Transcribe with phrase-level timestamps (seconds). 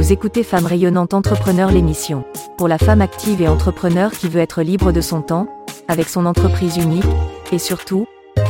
[0.00, 2.24] Vous écoutez Femme rayonnante entrepreneur l'émission.
[2.56, 5.46] Pour la femme active et entrepreneur qui veut être libre de son temps,
[5.88, 7.04] avec son entreprise unique,
[7.52, 8.06] et surtout,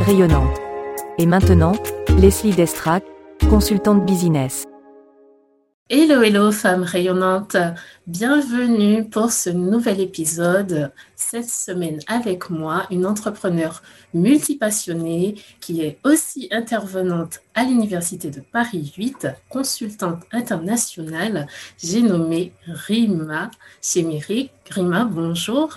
[0.07, 0.57] rayonnante.
[1.19, 1.73] Et maintenant,
[2.19, 3.03] Leslie Destrac,
[3.51, 4.70] consultante business.
[5.93, 7.57] Hello, hello, femmes rayonnantes.
[8.07, 10.93] Bienvenue pour ce nouvel épisode.
[11.17, 13.83] Cette semaine avec moi, une entrepreneure
[14.15, 21.49] multipassionnée qui est aussi intervenante à l'Université de Paris 8, consultante internationale.
[21.77, 23.51] J'ai nommé Rima
[23.83, 24.53] Chemiri.
[24.71, 25.77] Rima, bonjour.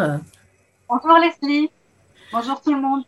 [0.88, 1.71] Bonjour Leslie.
[2.31, 3.03] Bonjour tout le monde.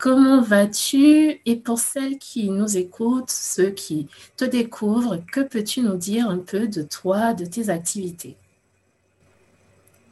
[0.00, 1.42] Comment vas-tu?
[1.44, 4.08] Et pour celles qui nous écoutent, ceux qui
[4.38, 8.38] te découvrent, que peux-tu nous dire un peu de toi, de tes activités?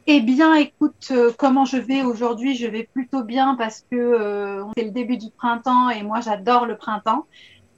[0.05, 2.55] Eh bien, écoute, euh, comment je vais aujourd'hui?
[2.55, 6.67] Je vais plutôt bien parce que euh, c'est le début du printemps et moi j'adore
[6.67, 7.25] le printemps.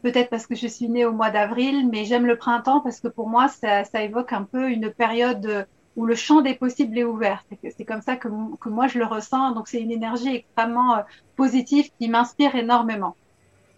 [0.03, 3.07] Peut-être parce que je suis née au mois d'avril, mais j'aime le printemps parce que
[3.07, 7.03] pour moi ça, ça évoque un peu une période où le champ des possibles est
[7.03, 7.43] ouvert.
[7.77, 8.27] C'est comme ça que,
[8.59, 9.51] que, moi je le ressens.
[9.51, 11.01] Donc c'est une énergie extrêmement euh,
[11.35, 13.15] positive qui m'inspire énormément.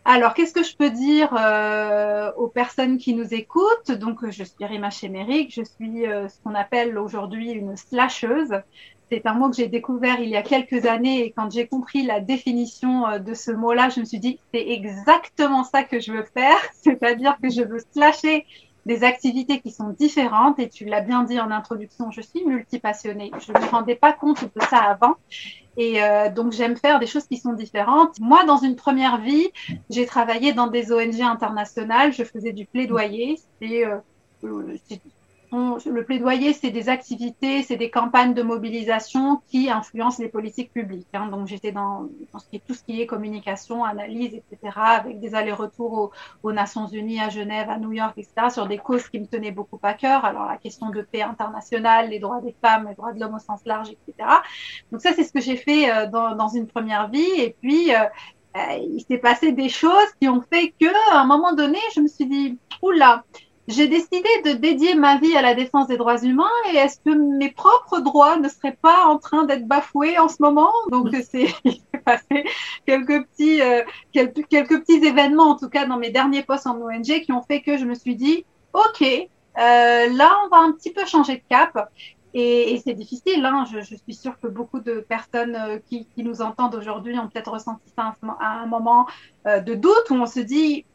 [0.05, 3.91] Alors, qu'est-ce que je peux dire euh, aux personnes qui nous écoutent?
[3.91, 8.53] Donc, je suis Rima Chéméric, je suis euh, ce qu'on appelle aujourd'hui une slasheuse.
[9.09, 12.03] C'est un mot que j'ai découvert il y a quelques années et quand j'ai compris
[12.03, 16.11] la définition euh, de ce mot-là, je me suis dit, c'est exactement ça que je
[16.11, 18.45] veux faire, c'est-à-dire que je veux slasher
[18.85, 20.59] des activités qui sont différentes.
[20.59, 23.31] Et tu l'as bien dit en introduction, je suis multipassionnée.
[23.45, 25.15] Je ne me rendais pas compte de ça avant.
[25.77, 28.19] Et euh, donc, j'aime faire des choses qui sont différentes.
[28.19, 29.49] Moi, dans une première vie,
[29.89, 32.13] j'ai travaillé dans des ONG internationales.
[32.13, 33.39] Je faisais du plaidoyer.
[33.61, 33.97] C'est euh,
[35.53, 41.07] le plaidoyer, c'est des activités, c'est des campagnes de mobilisation qui influencent les politiques publiques.
[41.13, 41.27] Hein.
[41.27, 42.09] Donc, j'étais dans,
[42.67, 47.69] tout ce qui est communication, analyse, etc., avec des allers-retours aux, Nations Unies, à Genève,
[47.69, 50.25] à New York, etc., sur des causes qui me tenaient beaucoup à cœur.
[50.25, 53.39] Alors, la question de paix internationale, les droits des femmes, les droits de l'homme au
[53.39, 54.29] sens large, etc.
[54.91, 57.31] Donc, ça, c'est ce que j'ai fait euh, dans, une première vie.
[57.37, 57.99] Et puis, euh,
[58.55, 62.01] euh, il s'est passé des choses qui ont fait que, à un moment donné, je
[62.01, 63.23] me suis dit, oula,
[63.67, 67.11] j'ai décidé de dédier ma vie à la défense des droits humains et est-ce que
[67.11, 70.71] mes propres droits ne seraient pas en train d'être bafoués en ce moment?
[70.91, 72.45] Donc c'est il s'est passé
[72.85, 76.77] quelques petits euh, quelques, quelques petits événements en tout cas dans mes derniers postes en
[76.77, 80.71] ONG qui ont fait que je me suis dit ok euh, là on va un
[80.73, 81.89] petit peu changer de cap
[82.33, 83.45] et, et c'est difficile.
[83.45, 83.65] Hein.
[83.71, 87.27] Je, je, suis sûre que beaucoup de personnes euh, qui, qui nous entendent aujourd'hui ont
[87.27, 89.07] peut-être ressenti ça à un moment
[89.45, 90.85] euh, de doute où on se dit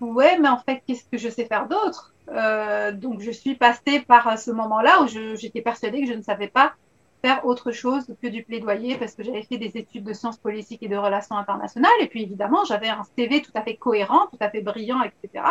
[0.00, 2.14] ouais, mais en fait, qu'est-ce que je sais faire d'autre?
[2.28, 6.48] Euh, Donc, je suis passée par ce moment-là où j'étais persuadée que je ne savais
[6.48, 6.74] pas
[7.22, 10.82] faire autre chose que du plaidoyer parce que j'avais fait des études de sciences politiques
[10.82, 11.90] et de relations internationales.
[12.00, 15.44] Et puis, évidemment, j'avais un CV tout à fait cohérent, tout à fait brillant, etc.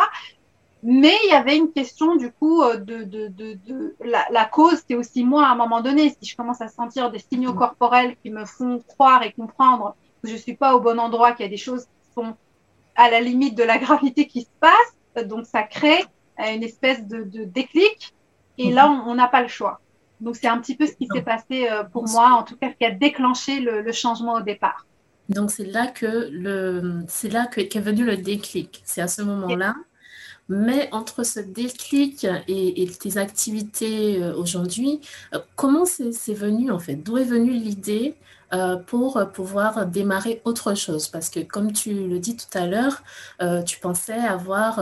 [0.82, 5.46] Mais il y avait une question du coup euh, de, la, cause, c'est aussi moi
[5.46, 8.80] à un moment donné, si je commence à sentir des signaux corporels qui me font
[8.86, 11.86] croire et comprendre que je suis pas au bon endroit, qu'il y a des choses
[11.86, 12.36] qui sont
[12.96, 15.26] à la limite de la gravité qui se passe.
[15.26, 16.04] Donc, ça crée
[16.40, 18.14] euh, une espèce de, de déclic.
[18.58, 19.80] Et là, on n'a pas le choix.
[20.20, 22.70] Donc, c'est un petit peu ce qui s'est passé euh, pour moi, en tout cas,
[22.70, 24.86] qui a déclenché le, le changement au départ.
[25.28, 28.82] Donc, c'est là que le, c'est là que, qu'est venu le déclic.
[28.84, 29.74] C'est à ce moment-là.
[30.48, 35.00] Mais entre ce déclic et, et tes activités euh, aujourd'hui,
[35.56, 36.94] comment c'est, c'est venu en fait?
[36.94, 38.14] D'où est venue l'idée
[38.52, 41.08] euh, pour pouvoir démarrer autre chose.
[41.08, 43.02] Parce que comme tu le dis tout à l'heure,
[43.42, 44.78] euh, tu pensais avoir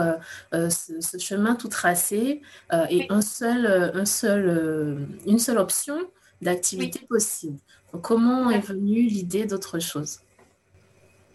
[0.52, 2.42] euh, ce, chemin tout tracé
[2.91, 5.97] et un seul, un seul, une seule option
[6.42, 7.58] d'activité possible.
[8.02, 10.19] comment est venue l'idée d'autre chose?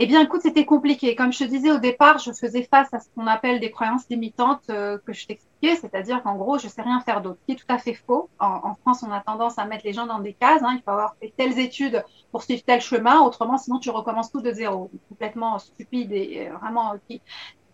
[0.01, 1.13] Eh bien, écoute, c'était compliqué.
[1.13, 4.07] Comme je te disais au départ, je faisais face à ce qu'on appelle des croyances
[4.09, 7.51] limitantes euh, que je t'expliquais, c'est-à-dire qu'en gros, je sais rien faire d'autre, ce qui
[7.53, 8.29] est tout à fait faux.
[8.39, 10.63] En, France, on a tendance à mettre les gens dans des cases.
[10.63, 10.75] Hein.
[10.75, 14.41] Il faut avoir fait telles études pour suivre tel chemin, autrement, sinon tu recommences tout
[14.41, 14.89] de zéro.
[15.09, 17.21] Complètement stupide et euh, vraiment qui,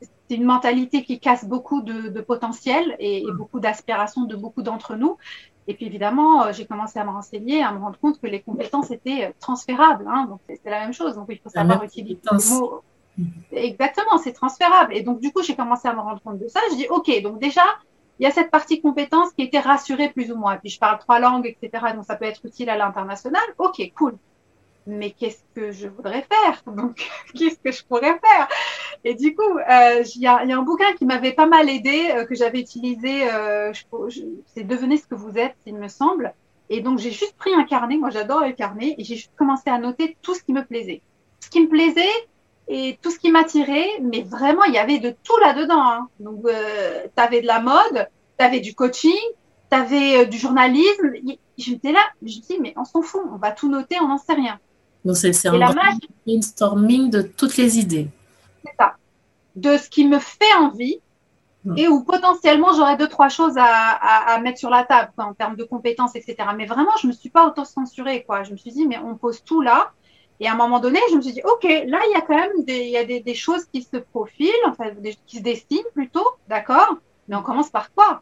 [0.01, 4.63] c'est une mentalité qui casse beaucoup de, de potentiel et, et beaucoup d'aspirations de beaucoup
[4.63, 5.17] d'entre nous.
[5.67, 8.41] Et puis évidemment, euh, j'ai commencé à me renseigner, à me rendre compte que les
[8.41, 10.05] compétences étaient euh, transférables.
[10.07, 11.15] Hein, donc c'est la même chose.
[11.15, 12.83] Donc il faut savoir utiliser le mot.
[13.51, 14.95] Exactement, c'est transférable.
[14.95, 16.59] Et donc du coup, j'ai commencé à me rendre compte de ça.
[16.71, 17.63] Je dis ok, donc déjà,
[18.19, 20.55] il y a cette partie compétence qui était rassurée plus ou moins.
[20.55, 21.93] Et puis je parle trois langues, etc.
[21.95, 23.43] Donc ça peut être utile à l'international.
[23.57, 24.17] Ok, cool
[24.87, 26.61] mais qu'est-ce que je voudrais faire?
[26.75, 28.47] Donc, qu'est-ce que je pourrais faire?
[29.03, 32.25] Et du coup, euh, il y, a, un bouquin qui m'avait pas mal aidé, euh,
[32.25, 33.71] que j'avais utilisé, euh,
[34.53, 36.33] c'est Devenez ce que vous êtes, il me semble.
[36.69, 39.69] Et donc, j'ai juste pris un carnet, moi j'adore le carnet, et j'ai juste commencé
[39.69, 41.01] à noter tout ce qui me plaisait.
[41.39, 42.09] Ce qui me plaisait
[42.67, 45.81] et tout ce qui m'attirait, mais vraiment, il y avait de tout là-dedans.
[45.81, 46.07] Hein.
[46.19, 48.07] Donc, euh, tu avais de la mode,
[48.39, 49.13] tu avais du coaching,
[49.71, 51.11] tu avais euh, du journalisme.
[51.57, 54.17] J'étais là, je me dis, mais on s'en fout, on va tout noter, on n'en
[54.17, 54.59] sait rien.
[55.03, 55.73] Donc, c'est un
[56.25, 58.07] brainstorming de toutes les idées.
[58.65, 58.95] C'est ça.
[59.55, 60.99] De ce qui me fait envie
[61.63, 61.77] hmm.
[61.77, 65.63] et où potentiellement j'aurais deux, trois choses à, mettre sur la table en termes de
[65.63, 66.37] compétences, etc.
[66.57, 68.23] Mais vraiment, je ne me suis pas auto-censurée.
[68.23, 68.43] Quoi.
[68.43, 69.91] Je me suis dit, mais on pose tout là.
[70.39, 72.35] Et à un moment donné, je me suis dit, OK, là, il y a quand
[72.35, 74.91] même des, il y a des, choses qui se profilent, enfin,
[75.25, 76.97] qui se dessinent plutôt, d'accord?
[77.27, 78.21] Mais on commence par quoi?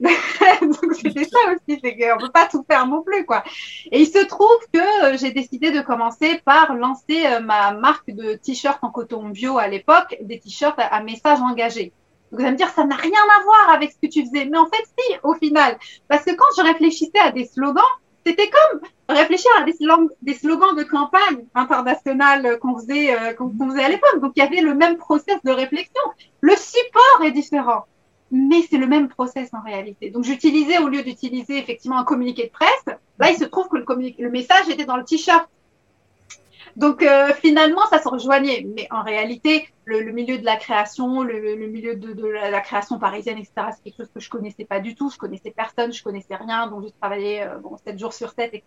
[0.00, 3.26] Donc c'était ça aussi, c'est qu'on ne peut pas tout faire non plus.
[3.26, 3.44] quoi.
[3.92, 8.10] Et il se trouve que euh, j'ai décidé de commencer par lancer euh, ma marque
[8.10, 11.92] de t-shirts en coton bio à l'époque, des t-shirts à message engagé.
[12.32, 14.46] Vous allez me dire, ça n'a rien à voir avec ce que tu faisais.
[14.46, 15.78] Mais en fait, si, au final.
[16.08, 17.82] Parce que quand je réfléchissais à des slogans,
[18.26, 23.34] c'était comme réfléchir à des, slogans de campagne internationale qu'on faisait, euh,
[23.68, 24.20] faisait à l'époque.
[24.20, 26.02] Donc il y avait le même process de réflexion.
[26.40, 27.84] Le support est différent
[28.30, 30.10] mais c'est le même process en réalité.
[30.10, 33.76] Donc j'utilisais, au lieu d'utiliser effectivement un communiqué de presse, là il se trouve que
[33.76, 33.84] le,
[34.18, 35.48] le message était dans le t-shirt.
[36.76, 38.66] Donc euh, finalement, ça se rejoignait.
[38.76, 43.52] Mais en réalité, le, milieu de la création, le, milieu de, la, création parisienne, etc.,
[43.72, 45.10] c'est quelque chose que je connaissais pas du tout.
[45.10, 46.66] Je connaissais personne, je connaissais rien.
[46.68, 48.64] Donc je travaillais euh, bon, 7 jours sur 7, etc.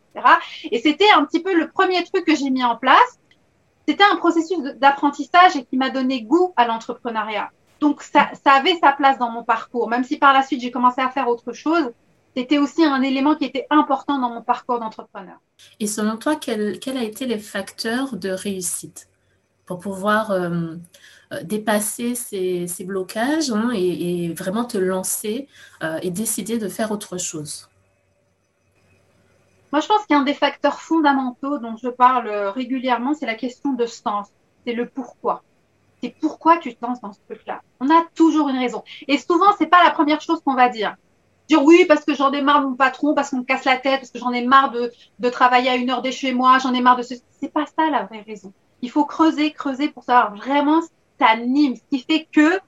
[0.71, 3.19] Et c'était un petit peu le premier truc que j'ai mis en place.
[3.87, 7.51] C'était un processus d'apprentissage et qui m'a donné goût à l'entrepreneuriat.
[7.83, 9.89] Donc, ça, avait sa place dans mon parcours.
[9.89, 11.91] Même si par la suite, j'ai commencé à faire autre chose,
[12.35, 15.39] c'était aussi un élément qui était important dans mon parcours d'entrepreneur.
[15.79, 19.09] Et selon toi, quels quel a été les facteurs de réussite
[19.65, 20.75] pour pouvoir euh,
[21.31, 25.47] euh, dépasser ces, blocages hein, et, vraiment te lancer
[25.83, 27.69] euh, et décider de faire autre chose?
[29.71, 33.85] Moi, je pense qu'un des facteurs fondamentaux dont je parle régulièrement, c'est la question de
[33.85, 34.27] sens,
[34.65, 35.43] c'est le pourquoi
[36.03, 37.61] c'est pourquoi tu te lances dans ce truc-là.
[37.79, 38.83] On a toujours une raison.
[39.07, 40.97] Et souvent, c'est pas la première chose qu'on va dire.
[41.49, 43.77] Dire oui, parce que j'en ai marre de mon patron, parce qu'on me casse la
[43.77, 46.57] tête, parce que j'en ai marre de, de travailler à une heure de chez moi,
[46.59, 47.15] j'en ai marre de ce.
[47.39, 48.53] C'est pas ça la vraie raison.
[48.81, 52.59] Il faut creuser, creuser pour savoir vraiment ce qui t'anime, ce qui fait que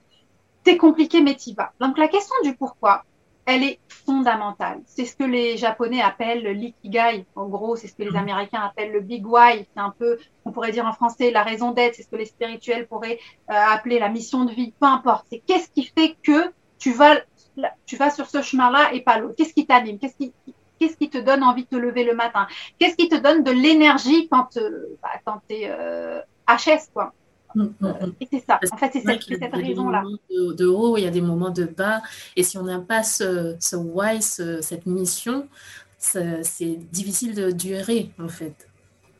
[0.65, 1.71] c'est compliqué, mais t'y vas.
[1.79, 3.03] Donc la question du pourquoi,
[3.45, 4.81] elle est fondamentale.
[4.85, 7.25] C'est ce que les Japonais appellent l'ikigai.
[7.35, 8.17] En gros, c'est ce que les mhm.
[8.17, 9.67] Américains appellent le big why.
[9.73, 11.95] C'est un peu, on pourrait dire en français, la raison d'être.
[11.95, 13.19] C'est ce que les spirituels pourraient
[13.51, 14.73] euh, appeler la mission de vie.
[14.79, 15.27] Peu importe.
[15.29, 17.15] C'est qu'est-ce qui fait que tu vas,
[17.85, 19.35] tu vas sur ce chemin-là et pas l'autre.
[19.37, 19.99] Qu'est-ce qui t'anime?
[19.99, 20.33] Qu'est-ce qui,
[20.79, 22.47] qu'est-ce qui te donne envie de te lever le matin?
[22.79, 24.57] Qu'est-ce qui te donne de l'énergie quand,
[25.01, 27.13] bah, quand tu es euh, HS, quoi?
[27.55, 28.13] Mm, mm, mm.
[28.19, 28.59] Et c'est ça.
[28.71, 30.03] En fait, c'est cette, raison-là.
[30.29, 32.01] De, de, haut, il y a des moments de bas.
[32.35, 35.47] Et si on n'a pas ce, ce why, cette mission,
[35.97, 38.67] c'est difficile de durer, en fait.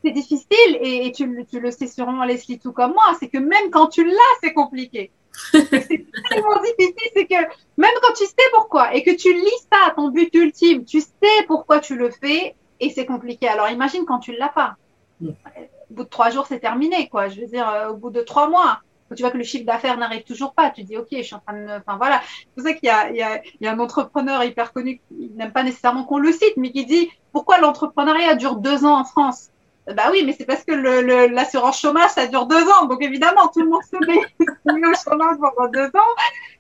[0.04, 3.72] C'est difficile et, tu, tu, le sais sûrement, Leslie, tout comme moi, c'est que même
[3.72, 5.12] quand tu l'as, c'est compliqué.
[5.52, 7.42] C'est tellement difficile, c'est que
[7.78, 11.46] même quand tu sais pourquoi et que tu lis ça, ton but ultime, tu sais
[11.48, 13.48] pourquoi tu le fais et c'est compliqué.
[13.48, 14.76] Alors imagine quand tu ne l'as pas
[15.22, 17.30] au bout de trois jours, c'est terminé, quoi.
[17.30, 18.80] Je veux dire, euh, au bout de trois mois,
[19.16, 21.40] tu vois que le chiffre d'affaires n'arrive toujours pas, tu dis, OK, je suis en
[21.40, 22.22] train de Enfin, voilà.
[22.40, 24.74] C'est pour ça qu'il y a, il y, a, il y a un entrepreneur hyper
[24.74, 28.84] connu, qui n'aime pas nécessairement qu'on le cite, mais qui dit, pourquoi l'entrepreneuriat dure deux
[28.84, 29.52] ans en France?
[29.94, 32.86] Bah oui, mais c'est parce que l'assurance le, chômage, ça dure deux ans.
[32.86, 36.16] Donc évidemment, tout le monde se met, au chômage pendant deux ans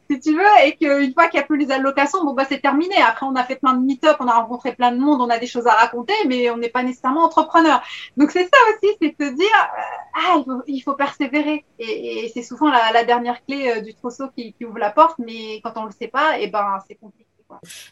[0.09, 2.59] si tu veux, et qu'une fois qu'il n'y a plus les allocations, bon, bah, c'est
[2.59, 2.95] terminé.
[2.97, 5.39] Après, on a fait plein de meet-up, on a rencontré plein de monde, on a
[5.39, 7.81] des choses à raconter, mais on n'est pas nécessairement entrepreneur.
[8.17, 11.65] Donc, c'est ça aussi, c'est de se dire, euh, ah, il faut, persévérer.
[11.79, 15.73] Et, c'est souvent la, dernière clé euh, du trousseau qui, ouvre la porte, mais quand
[15.77, 17.24] on ne le sait pas, et eh ben, c'est compliqué.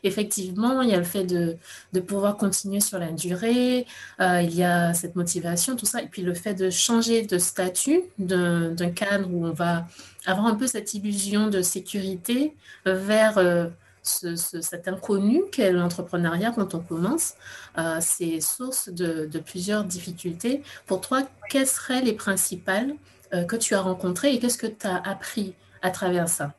[0.04, 1.58] Effectivement, il y a le fait de,
[2.02, 3.86] pouvoir continuer sur la durée,
[4.20, 7.38] euh, il y a cette motivation, tout ça, et puis le fait de changer de
[7.38, 9.86] statut d'un cadre où on va
[10.26, 12.56] avoir un peu cette illusion de sécurité
[12.86, 13.68] vers euh,
[14.02, 17.34] ce, cet inconnu qu'est l'entrepreneuriat quand on commence,
[17.78, 20.62] euh, c'est source de, de, plusieurs difficultés.
[20.86, 22.96] Pour toi, quelles seraient les principales
[23.48, 26.54] que tu as rencontrées et qu'est-ce que tu as appris à travers ça?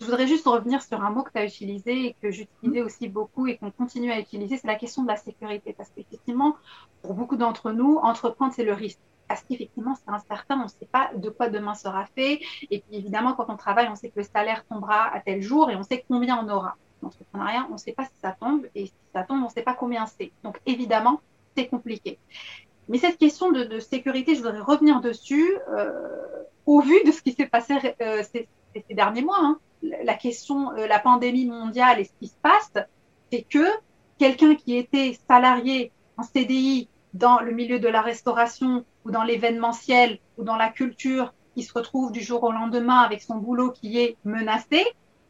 [0.00, 3.08] Je voudrais juste revenir sur un mot que tu as utilisé et que j'utilisais aussi
[3.08, 5.72] beaucoup et qu'on continue à utiliser, c'est la question de la sécurité.
[5.72, 6.56] Parce qu'effectivement,
[7.02, 8.98] pour beaucoup d'entre nous, entreprendre, c'est le risque.
[9.28, 12.40] Parce qu'effectivement, c'est incertain, on ne sait pas de quoi demain sera fait.
[12.70, 15.70] Et puis évidemment, quand on travaille, on sait que le salaire tombera à tel jour
[15.70, 16.76] et on sait combien on aura.
[17.02, 19.62] L'entrepreneuriat, on ne sait pas si ça tombe et si ça tombe, on ne sait
[19.62, 20.30] pas combien c'est.
[20.44, 21.20] Donc évidemment,
[21.56, 22.18] c'est compliqué.
[22.88, 27.32] Mais cette question de, sécurité, je voudrais revenir dessus euh, au vu de ce qui
[27.32, 29.38] s'est passé euh, ces, ces, derniers mois.
[29.40, 29.58] Hein
[30.02, 32.72] la question, euh, la pandémie mondiale et ce qui se passe,
[33.30, 33.66] c'est que
[34.18, 40.18] quelqu'un qui était salarié en CDI dans le milieu de la restauration ou dans l'événementiel
[40.38, 43.98] ou dans la culture, qui se retrouve du jour au lendemain avec son boulot qui
[43.98, 44.84] est menacé,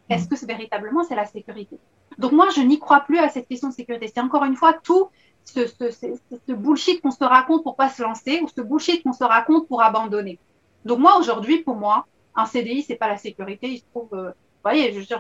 [0.08, 1.78] est-ce que c'est véritablement c'est la sécurité?
[2.18, 4.10] Donc moi, je n'y crois plus à cette question de sécurité.
[4.12, 5.08] C'est encore une fois tout
[5.44, 9.12] ce, ce, ce, bullshit qu'on se raconte pour pas se lancer ou ce bullshit qu'on
[9.12, 10.38] se raconte pour abandonner.
[10.84, 13.68] Donc moi, aujourd'hui, pour moi, un CDI, c'est pas la sécurité.
[13.68, 14.32] Il se trouve, euh,
[14.70, 15.14] voyez, je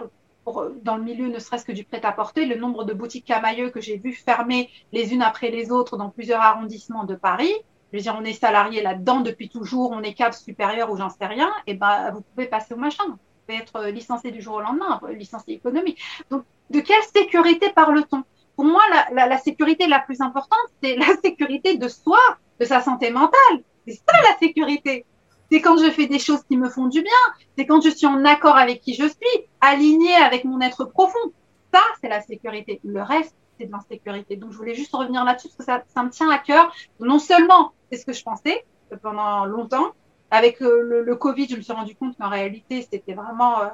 [0.44, 3.80] pour, dans le milieu ne serait-ce que du prêt-à-porter, le nombre de boutiques Camailleux que
[3.80, 7.52] j'ai vu fermer les unes après les autres dans plusieurs arrondissements de Paris,
[7.92, 11.10] je veux dire, on est salarié là-dedans depuis toujours, on est cadre supérieur ou j'en
[11.10, 13.04] sais rien, et ben vous pouvez passer au machin.
[13.08, 16.00] Vous pouvez être licencié du jour au lendemain, licencié économique.
[16.30, 18.22] Donc, de quelle sécurité parle-t-on?
[18.56, 22.18] Pour moi, la, la, sécurité la plus importante, c'est la sécurité de soi,
[22.58, 23.62] de sa santé mentale.
[23.86, 25.04] C'est ça la sécurité.
[25.50, 27.12] C'est quand je fais des choses qui me font du bien.
[27.56, 31.32] C'est quand je suis en accord avec qui je suis, aligné avec mon être profond.
[31.72, 32.80] Ça, c'est la sécurité.
[32.84, 34.36] Le reste, c'est de l'insécurité.
[34.36, 36.74] Donc, je voulais juste revenir là-dessus parce que ça, ça me tient à cœur.
[37.00, 38.64] Non seulement c'est ce que je pensais
[39.02, 39.92] pendant longtemps,
[40.30, 43.68] avec le, le, Covid, je me suis rendu compte qu'en réalité, c'était vraiment, euh,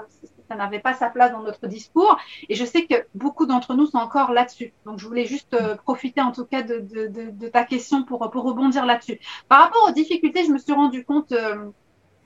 [0.53, 2.17] ça n'avait pas sa place dans notre discours.
[2.49, 4.73] Et je sais que beaucoup d'entre nous sont encore là-dessus.
[4.85, 8.05] Donc, je voulais juste euh, profiter en tout cas de, de, de, de ta question
[8.05, 9.19] pour, pour rebondir là-dessus.
[9.49, 11.71] Par rapport aux difficultés, je me suis rendu compte, euh,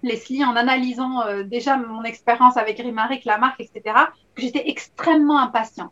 [0.02, 3.97] Leslie, en analysant déjà mon expérience avec Rimaric, la marque, etc.,
[4.35, 5.90] que j'étais extrêmement impatient.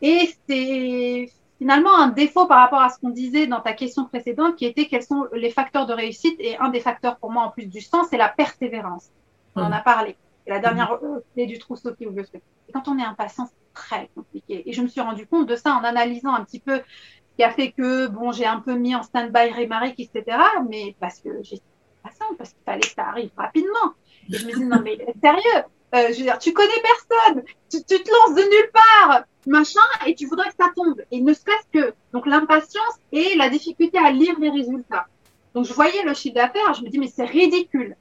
[0.00, 4.56] Et c'est finalement un défaut par rapport à ce qu'on disait dans ta question précédente,
[4.56, 6.36] qui était quels sont les facteurs de réussite.
[6.38, 9.10] Et un des facteurs pour moi, en plus du sens, c'est la persévérance.
[9.56, 10.16] On en a parlé.
[10.44, 10.98] C'est la dernière
[11.32, 12.24] clé du trousseau qui ouvre le
[12.68, 14.68] Et quand on est impatient, c'est très compliqué.
[14.68, 17.42] Et je me suis rendu compte de ça en analysant un petit peu ce qui
[17.42, 20.38] a fait que, bon, j'ai un peu mis en stand-by Rémaric, etc.
[20.68, 21.62] Mais parce que j'étais
[22.04, 23.94] impatient, parce qu'il fallait que ça arrive rapidement.
[24.30, 27.78] Et je me dis, non, mais sérieux, euh, je veux dire, tu connais personne, tu,
[27.84, 31.00] tu te lances de nulle part machin, et tu voudrais que ça tombe.
[31.10, 35.06] Et ne serait-ce que, donc l'impatience et la difficulté à lire les résultats.
[35.54, 37.96] Donc je voyais le chiffre d'affaires, je me dis, mais c'est ridicule.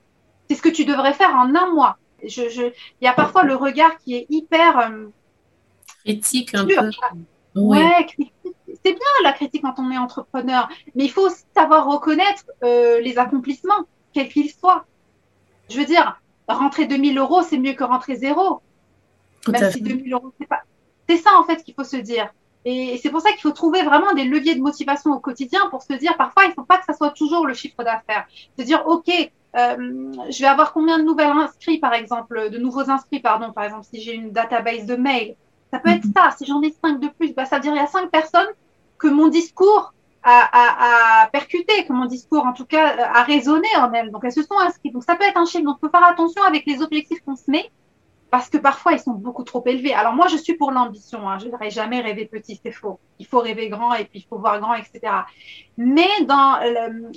[0.49, 1.97] C'est ce que tu devrais faire en un mois.
[2.23, 2.63] Je, je,
[3.01, 5.07] il y a parfois le regard qui est hyper euh,
[6.03, 6.89] critique un peu.
[7.55, 8.07] Ouais,
[8.83, 12.99] c'est bien la critique quand on est entrepreneur, mais il faut aussi savoir reconnaître euh,
[13.01, 14.85] les accomplissements, quels qu'ils soient.
[15.69, 18.61] Je veux dire, rentrer 2000 euros, c'est mieux que rentrer zéro.
[19.47, 20.61] Même si 2000 euros, c'est pas,
[21.07, 22.33] c'est ça en fait qu'il faut se dire.
[22.65, 25.81] Et c'est pour ça qu'il faut trouver vraiment des leviers de motivation au quotidien pour
[25.81, 28.25] se dire, parfois, il ne faut pas que ça soit toujours le chiffre d'affaires.
[28.57, 29.11] Se dire, OK,
[29.55, 33.85] je vais avoir combien de nouvelles inscrits, par exemple, de nouveaux inscrits, pardon, par exemple,
[33.91, 35.35] si j'ai une database de mails.
[35.71, 36.13] Ça peut être mhm.
[36.15, 36.31] ça.
[36.37, 38.49] Si j'en ai cinq de plus, bah, ça veut dire qu'il y a cinq personnes
[38.99, 39.93] que mon discours
[40.23, 44.11] a, a, a, percuté, que mon discours, en tout cas, a résonné en elles.
[44.11, 44.93] Donc, elles se sont inscrites.
[44.93, 45.65] Donc, ça peut être un chiffre.
[45.65, 47.71] Donc, il faut faire attention avec les objectifs qu'on se met
[48.33, 49.93] parce que parfois ils sont beaucoup trop élevés.
[49.93, 51.37] Alors moi je suis pour l'ambition, hein.
[51.37, 52.99] je n'aurais jamais rêvé petit, c'est faux.
[53.19, 55.01] Il faut rêver grand et puis il faut voir grand, etc.
[55.77, 56.57] Mais dans,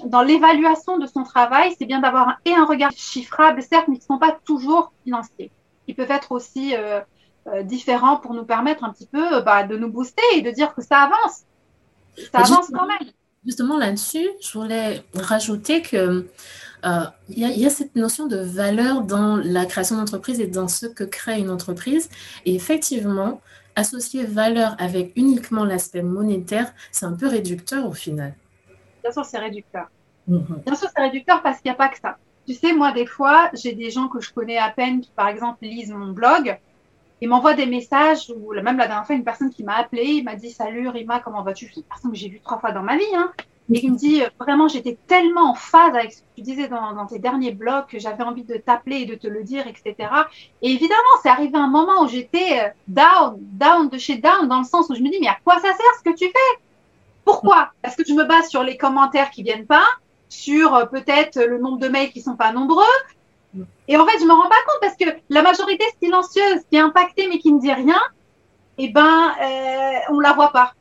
[0.05, 4.03] dans l'évaluation de son travail, c'est bien d'avoir et un regard chiffrable, certes, mais qui
[4.03, 5.51] ne sont pas toujours financiers.
[5.89, 7.01] Ils peuvent être aussi euh,
[7.47, 10.75] euh, différents pour nous permettre un petit peu bah, de nous booster et de dire
[10.75, 11.45] que ça avance.
[12.31, 13.11] Ça avance quand même.
[13.47, 16.29] Justement là-dessus, je voulais rajouter que
[16.85, 20.87] euh, il y, a cette notion de valeur dans la création d'entreprise et dans ce
[20.87, 22.09] que crée une entreprise.
[22.45, 23.41] Et effectivement,
[23.75, 28.35] associer valeur avec uniquement l'aspect monétaire, c'est un peu réducteur au final.
[29.03, 29.89] Bien sûr, c'est réducteur.
[30.29, 30.63] Mhm.
[30.65, 32.19] Bien sûr, c'est réducteur parce qu'il n'y a pas que ça.
[32.47, 35.29] Tu sais, moi, des fois, j'ai des gens que je connais à peine qui, par
[35.29, 36.59] exemple, lisent mon blog
[37.21, 40.25] et m'envoient des messages, ou même la dernière fois, une personne qui m'a appelé, il
[40.25, 42.83] m'a dit Salut Rima, comment vas-tu C'est une personne que j'ai vue trois fois dans
[42.83, 43.05] ma vie.
[43.15, 43.33] Hein.
[43.73, 46.69] Et il me dit, euh, vraiment, j'étais tellement en phase avec ce que tu disais
[46.69, 50.09] dans, tes derniers blogs que j'avais envie de t'appeler et de te le dire, etc.
[50.63, 54.61] Et évidemment, c'est arrivé un moment où j'étais euh, down, down de chez down, dans
[54.61, 56.61] le sens où je me dis, mais à quoi ça sert ce que tu fais?
[57.25, 57.71] Pourquoi?
[57.83, 59.87] Parce que je me base sur les commentaires qui viennent pas,
[60.29, 62.85] sur euh, peut-être le nombre de mails qui sont pas nombreux.
[63.89, 66.81] Et en fait, je me rends pas compte parce que la majorité silencieuse qui est
[66.81, 68.01] impactée mais qui ne dit rien,
[68.79, 70.75] eh ben, euh, on la voit pas.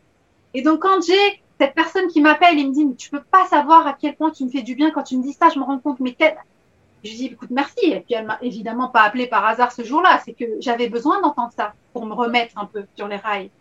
[0.53, 3.45] Et donc, quand j'ai cette personne qui m'appelle et me dit, mais tu peux pas
[3.47, 5.59] savoir à quel point tu me fais du bien quand tu me dis ça, je
[5.59, 6.35] me rends compte, mais quel...
[7.03, 7.85] Je dis, écoute, merci.
[7.85, 10.19] Et puis, elle m'a évidemment pas appelé par hasard ce jour-là.
[10.25, 13.51] C'est que j'avais besoin d'entendre ça pour me remettre un peu sur les rails.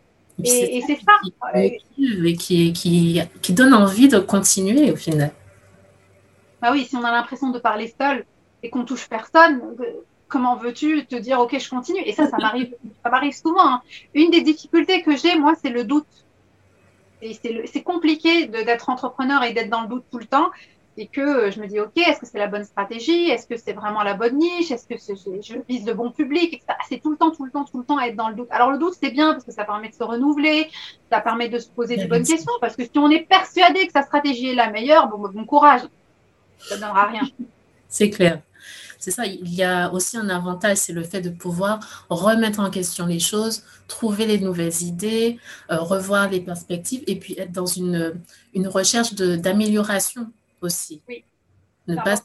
[0.43, 1.13] Et, c'est ça.
[1.55, 1.79] Et
[2.37, 5.31] qui, qui, qui donne envie de continuer au final.
[6.63, 8.25] Bah oui, si on a l'impression de parler seul
[8.63, 9.85] et qu'on touche personne, euh,
[10.27, 12.01] comment veux-tu te dire, OK, je continue?
[12.07, 13.75] Et ça, ça m'arrive, ça m'arrive souvent.
[13.75, 13.83] Hein.
[14.15, 16.07] Une des difficultés que j'ai, moi, c'est le doute
[17.33, 20.51] c'est compliqué d'être entrepreneur et d'être dans le doute tout le temps.
[20.97, 23.29] Et que euh, je me dis, OK, est-ce que c'est la bonne stratégie?
[23.29, 24.71] Est-ce que c'est vraiment la bonne niche?
[24.71, 26.63] Est-ce que je vise le bon public?
[26.89, 28.47] C'est tout le temps, tout le temps, tout le temps être dans le doute.
[28.53, 30.69] Alors le doute, c'est bien parce que ça permet de se renouveler,
[31.11, 32.53] ça permet de se poser des bonnes questions.
[32.61, 35.81] Parce que si on est persuadé que sa stratégie est la meilleure, bon, bon courage,
[36.59, 37.23] ça ne donnera rien.
[37.89, 38.41] C'est clair.
[39.05, 42.71] C'est ça, il y a aussi un avantage, c'est le fait de pouvoir remettre en
[42.71, 45.39] question les choses, trouver les nouvelles idées,
[45.71, 48.15] euh, revoir les perspectives et puis être dans une,
[48.55, 50.33] une recherche d'amélioration
[50.63, 51.03] aussi.
[51.07, 51.23] Oui.
[51.87, 52.17] Ne pas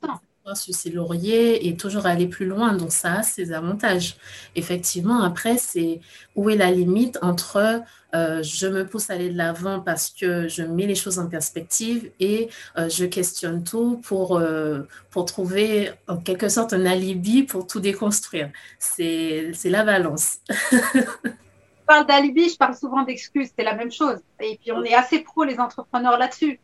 [0.56, 2.74] sur ses lauriers et toujours aller plus loin.
[2.74, 4.18] Donc ça a ses avantages.
[4.56, 6.02] Effectivement, après, c'est
[6.36, 7.82] où est la limite entre
[8.16, 11.28] euh, je me pousse à aller de l'avant parce que je mets les choses en
[11.28, 17.44] perspective et euh, je questionne tout pour, euh, pour trouver en quelque sorte un alibi
[17.44, 18.50] pour tout déconstruire.
[18.80, 20.40] C'est la balance.
[20.72, 24.18] je parle d'alibi, je parle souvent d'excuses, c'est la même chose.
[24.40, 26.60] Et puis on est assez pro les entrepreneurs là-dessus.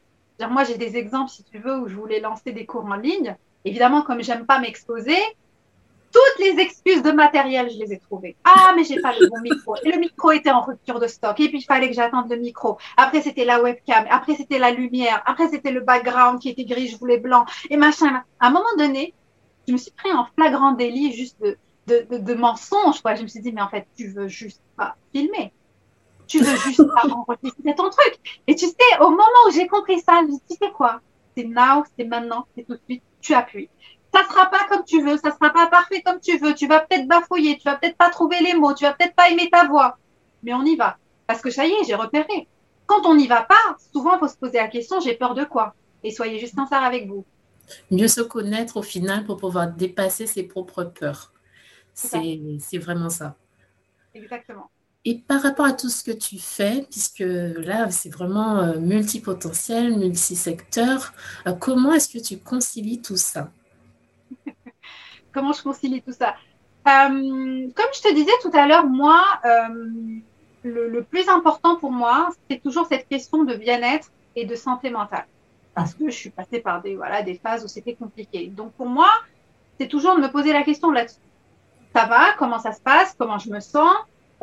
[0.50, 3.38] Moi, j'ai des exemples, si tu veux, où je voulais lancer des cours en ligne.
[3.65, 5.17] Évidemment, comme j'aime pas m'exposer,
[6.15, 8.38] toutes les excuses de matériel, je les ai trouvées.
[8.45, 9.75] Ah, mais j'ai pas le bon micro.
[9.84, 11.38] Et le micro était en rupture de stock.
[11.41, 12.77] Et puis, il fallait que j'attende le micro.
[12.95, 14.05] Après, c'était la webcam.
[14.10, 15.22] Après, c'était la lumière.
[15.25, 17.45] Après, c'était le background qui était gris, je voulais blanc.
[17.69, 18.24] Et machin.
[18.39, 19.13] À un moment donné,
[19.67, 21.57] je me suis pris en flagrant délit juste de,
[21.88, 23.15] de, de, de mensonge, quoi.
[23.15, 25.51] Je me suis dit, mais en fait, tu veux juste pas filmer.
[26.27, 28.41] Tu veux juste pas enregistrer ton truc.
[28.48, 31.01] Et tu sais, au moment où j'ai compris ça, je me dit, tu sais quoi?
[31.36, 33.03] C'est now, c'est maintenant, c'est tout de suite.
[33.25, 33.70] Tu appuies
[34.15, 36.79] ça sera pas comme tu veux, ça sera pas parfait comme tu veux, tu vas
[36.79, 39.67] peut-être bafouiller, tu vas peut-être pas trouver les mots, tu vas peut-être pas aimer ta
[39.67, 39.98] voix,
[40.41, 40.98] mais on y va.
[41.27, 42.48] Parce que ça y est, j'ai repéré.
[42.86, 45.44] Quand on n'y va pas, souvent, il faut se poser la question, j'ai peur de
[45.44, 45.75] quoi?
[46.03, 47.25] Et soyez juste sincère avec vous.
[47.91, 51.34] Mieux se connaître au final pour pouvoir dépasser ses propres peurs.
[51.94, 53.36] C'est vraiment ça.
[54.13, 54.70] Exactement.
[55.07, 59.95] Et par rapport à tout ce que tu fais, puisque là, c'est vraiment euh, multipotentiel,
[59.95, 61.13] multisecteur,
[61.45, 63.51] euh, comment est-ce que tu concilies tout ça?
[65.31, 66.35] Comment je concilie tout ça?
[66.88, 69.21] Euh, Comme je te disais tout à l'heure, moi,
[70.63, 75.27] le, plus important pour moi, c'est toujours cette question de bien-être et de santé mentale.
[75.75, 78.47] Parce que je suis passée par des, voilà, des phases où c'était compliqué.
[78.47, 79.09] Donc pour moi,
[79.77, 81.19] c'est toujours de me poser la question là-dessus.
[81.93, 82.33] Ça va?
[82.39, 83.13] Comment ça se passe?
[83.17, 83.93] Comment je me sens?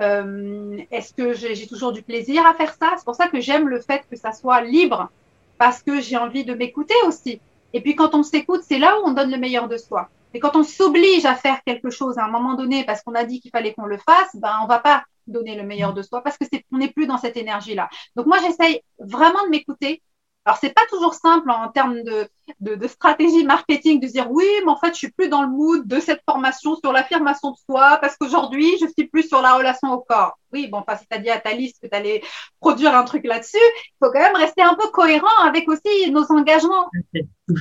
[0.02, 2.94] Euh, Est-ce que j'ai toujours du plaisir à faire ça?
[2.96, 5.10] C'est pour ça que j'aime le fait que ça soit libre,
[5.58, 7.40] parce que j'ai envie de m'écouter aussi.
[7.72, 10.08] Et puis quand on s'écoute, c'est là où on donne le meilleur de soi.
[10.34, 13.24] Mais quand on s'oblige à faire quelque chose à un moment donné parce qu'on a
[13.24, 16.22] dit qu'il fallait qu'on le fasse, ben on va pas donner le meilleur de soi
[16.22, 17.88] parce que c'est n'est plus dans cette énergie là.
[18.16, 20.02] Donc moi j'essaye vraiment de m'écouter.
[20.44, 22.28] Alors c'est pas toujours simple en termes de,
[22.60, 25.48] de, de, stratégie marketing de dire oui mais en fait je suis plus dans le
[25.48, 29.54] mood de cette formation sur l'affirmation de soi parce qu'aujourd'hui je suis plus sur la
[29.54, 30.36] relation au corps.
[30.52, 32.22] Oui bon enfin si tu as dit à ta liste que tu allais
[32.60, 36.24] produire un truc là-dessus, il faut quand même rester un peu cohérent avec aussi nos
[36.32, 36.90] engagements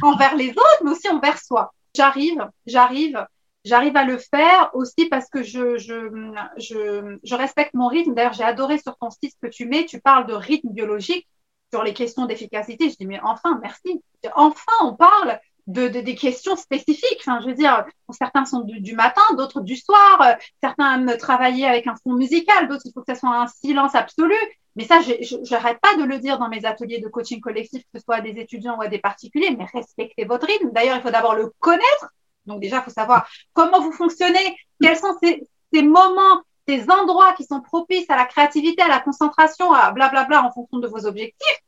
[0.01, 3.25] envers les autres mais aussi envers soi j'arrive, j'arrive,
[3.65, 6.09] j'arrive à le faire aussi parce que je, je,
[6.57, 8.13] je, je respecte mon rythme.
[8.13, 11.27] D'ailleurs, j'ai adoré sur ton site que tu mets, tu parles de rythme biologique
[11.71, 12.89] sur les questions d'efficacité.
[12.89, 14.03] Je dis, mais enfin, merci.
[14.35, 17.19] Enfin, on parle de, de, des questions spécifiques.
[17.21, 20.37] Enfin, je veux dire, certains sont du, matin, d'autres du soir.
[20.61, 23.95] certains aiment travailler avec un fond musical, d'autres, il faut que ça soit un silence
[23.95, 24.35] absolu.
[24.75, 27.99] Mais ça, je n'arrête pas de le dire dans mes ateliers de coaching collectif, que
[27.99, 30.71] ce soit à des étudiants ou à des particuliers, mais respectez votre rythme.
[30.71, 32.07] D'ailleurs, il faut d'abord le connaître.
[32.45, 37.43] Donc déjà, il faut savoir comment vous fonctionnez, quels sont ces moments, ces endroits qui
[37.43, 41.59] sont propices à la créativité, à la concentration, à blablabla en fonction de vos objectifs.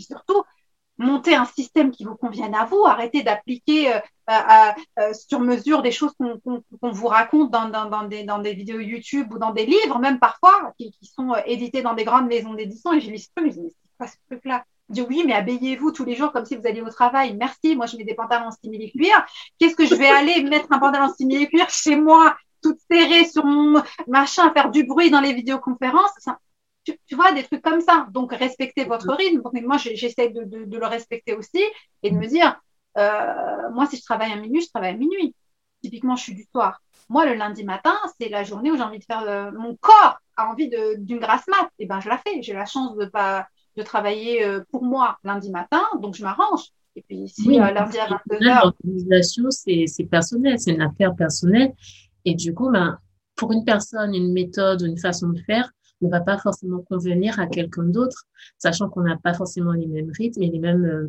[0.00, 0.42] Et surtout,
[0.98, 5.92] monter un système qui vous convienne à vous, arrêtez d'appliquer euh, euh, sur mesure des
[5.92, 10.72] choses qu'on vous raconte dans, des, des vidéos YouTube ou dans des livres, même parfois,
[10.76, 12.92] qui, sont euh, édités dans des grandes maisons d'édition.
[12.92, 14.64] Et j'ai lu ce truc, c'est quoi ce truc-là?
[14.88, 17.36] Dis oui, mais habillez-vous tous les jours comme si vous alliez au travail.
[17.38, 19.24] Merci, moi je mets des pantalons simili cuir.
[19.58, 23.44] Qu'est-ce que je vais aller mettre un pantalon simili cuir chez moi, toute serrée sur
[23.44, 26.28] mon machin, faire du bruit dans les vidéoconférences
[27.06, 28.06] tu, vois, des trucs comme ça.
[28.12, 29.42] Donc, respectez votre rythme.
[29.42, 31.62] Donc, moi, j'essaie de, de, de, le respecter aussi
[32.02, 32.60] et de me dire,
[32.96, 35.34] euh, moi, si je travaille à minuit, je travaille à minuit.
[35.82, 36.80] Typiquement, je suis du soir.
[37.08, 40.18] Moi, le lundi matin, c'est la journée où j'ai envie de faire euh, mon corps
[40.36, 41.68] a envie d'une grasse mat.
[41.78, 42.42] Et eh ben, je la fais.
[42.42, 46.64] J'ai la chance de pas de travailler euh, pour moi lundi matin, donc je m'arrange.
[46.96, 48.40] Et puis, si oui, lundi à 22h.
[48.40, 51.72] L'organisation, c'est personnel, c'est une affaire personnelle.
[52.28, 52.98] Et du coup, ben,
[53.36, 57.46] pour une personne, une méthode, une façon de faire, ne va pas forcément convenir à
[57.46, 58.26] quelqu'un d'autre,
[58.58, 61.08] sachant qu'on n'a pas forcément les mêmes rythmes et les mêmes euh,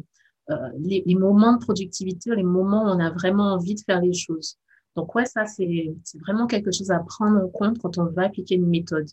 [0.51, 3.99] euh les, les, moments de productivité, les moments où on a vraiment envie de faire
[3.99, 4.57] les choses.
[4.95, 8.55] Donc ouais, ça c'est vraiment quelque chose à prendre en compte quand on va appliquer
[8.55, 9.09] une méthode.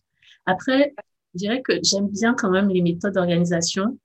[0.46, 0.94] Après,
[1.34, 3.98] je dirais que j'aime bien quand même les méthodes d'organisation,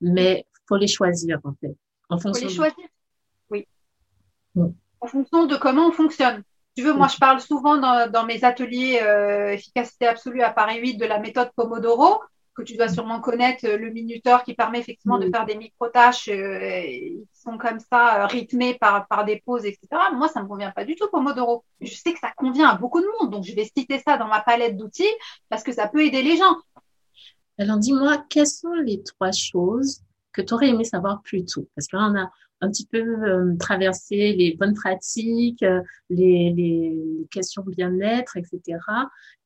[0.00, 1.76] mais faut les choisir en fait.
[2.08, 2.88] En fonction faut les choisir.
[3.50, 3.66] Oui.
[5.00, 6.42] En fonction de comment on fonctionne
[6.76, 10.80] tu veux, moi, je parle souvent dans, dans mes ateliers euh, efficacité absolue à Paris
[10.80, 12.22] 8 de la méthode Pomodoro.
[12.54, 17.28] que tu dois sûrement connaître, le minuteur qui permet effectivement de faire des micro-tâches qui
[17.32, 19.88] sont comme ça rythmées par, par des pauses, etc.
[20.14, 21.64] Moi, ça ne me convient pas du tout Pomodoro.
[21.80, 24.28] Je sais que ça convient à beaucoup de monde, donc je vais citer ça dans
[24.28, 25.04] ma palette d'outils
[25.48, 26.56] parce que ça peut aider les gens.
[27.58, 31.68] Alors dis-moi, quelles sont les trois choses que tu aurais aimé savoir plus tôt?
[31.76, 32.30] Parce que là, on a
[32.62, 38.78] un petit peu euh, traversé les bonnes pratiques, euh, les, les, questions bien-être, etc.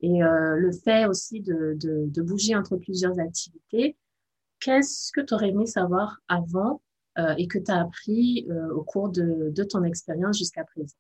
[0.01, 3.97] Et euh, le fait aussi de, bouger entre plusieurs activités.
[4.61, 6.83] Qu'est-ce que tu aurais aimé savoir avant
[7.39, 10.97] et que tu as appris au cours de, ton expérience jusqu'à présent?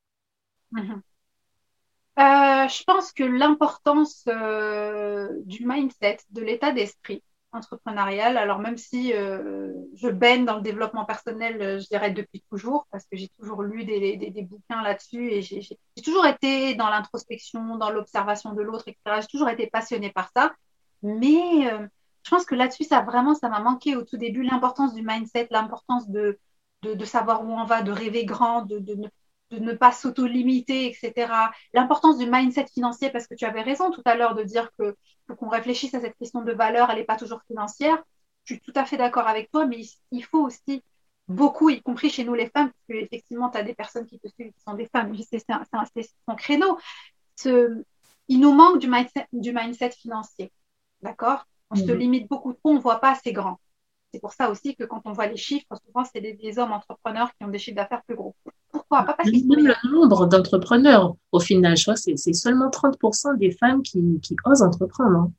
[0.74, 4.24] Euh, je pense que l'importance
[5.44, 7.22] du mindset, de l'état d'esprit
[7.56, 12.86] entrepreneurial, alors même si euh, je baigne dans le développement personnel, je dirais depuis toujours,
[12.90, 17.76] parce que j'ai toujours lu des, des, bouquins là-dessus et j'ai toujours été dans l'introspection,
[17.76, 19.20] dans l'observation de l'autre, etc.
[19.20, 20.52] J'ai toujours été passionnée par ça.
[21.02, 21.68] Mais
[22.26, 25.46] je pense que là-dessus, ça vraiment, ça m'a manqué au tout début, l'importance du mindset,
[25.52, 26.40] l'importance de,
[26.82, 28.96] de, de, savoir où on va, de rêver grand, de, de,
[29.50, 31.32] de ne pas s'auto-limiter, etc.
[31.72, 34.96] L'importance du mindset financier, parce que tu avais raison tout à l'heure de dire que
[35.28, 38.02] faut qu'on réfléchisse à cette question de valeur, elle n'est pas toujours financière.
[38.44, 39.80] Je suis tout à fait d'accord avec toi, mais
[40.10, 40.82] il faut aussi
[41.28, 44.28] beaucoup, y compris chez nous les femmes, parce qu'effectivement, tu as des personnes qui te
[44.28, 45.44] suivent qui sont des femmes, c'est
[46.28, 46.78] son créneau.
[47.36, 47.82] Ce,
[48.28, 50.52] il nous manque du mindset, du mindset financier.
[51.02, 51.46] D'accord?
[51.70, 51.98] On se mhm.
[51.98, 53.58] limite beaucoup trop, on ne voit pas assez grand.
[54.12, 57.30] C'est pour ça aussi que quand on voit les chiffres, souvent, c'est des, hommes entrepreneurs
[57.36, 58.34] qui ont des chiffres d'affaires plus gros.
[58.88, 59.06] Pourquoi?
[59.06, 63.50] Pas parce Même le nombre d'entrepreneurs, au final, je crois que c'est seulement 30% des
[63.50, 65.16] femmes qui, osent entreprendre.
[65.16, 65.32] Hein.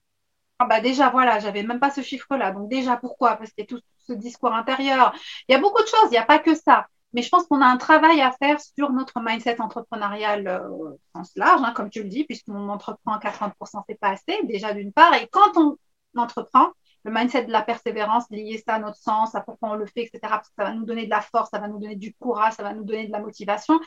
[0.60, 2.52] Ah bah déjà, voilà, j'avais même pas ce chiffre-là.
[2.52, 3.36] Donc déjà, pourquoi?
[3.36, 5.14] Parce qu'il y a tout ce discours intérieur.
[5.48, 6.88] Il y a beaucoup de choses, il n'y a pas que ça.
[7.14, 11.00] Mais je pense qu'on a un travail à faire sur notre mindset entrepreneurial euh, au
[11.16, 14.74] sens large, hein, comme tu le dis, puisqu'on entreprend à 80%, c'est pas assez, déjà
[14.74, 15.14] d'une part.
[15.14, 15.78] Et quand on
[16.20, 16.72] entreprend,
[17.08, 20.04] le mindset de la persévérance, lier ça à notre sens, à pourquoi on le fait,
[20.04, 20.20] etc.
[20.24, 22.54] Parce que ça va nous donner de la force, ça va nous donner du courage,
[22.54, 23.80] ça va nous donner de la motivation.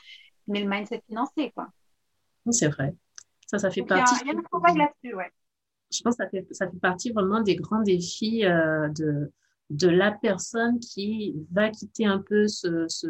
[0.48, 1.68] Mais le mindset financier, quoi.
[2.50, 2.94] C'est vrai.
[3.46, 4.14] Ça, ça fait partie.
[4.24, 5.30] Il y a, un travail là-dessus, ouais.
[5.92, 9.30] Je pense que ça fait, ça fait partie vraiment des grands défis euh, de,
[9.68, 13.06] de la personne qui va quitter un peu ce, ce,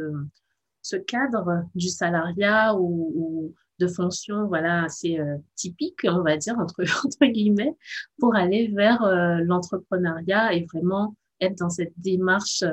[0.82, 6.56] ce cadre du salariat ou, ou de fonctions voilà assez euh, typiques on va dire
[6.58, 7.74] entre entre guillemets
[8.18, 12.64] pour aller vers euh, l'entrepreneuriat et vraiment être dans cette démarche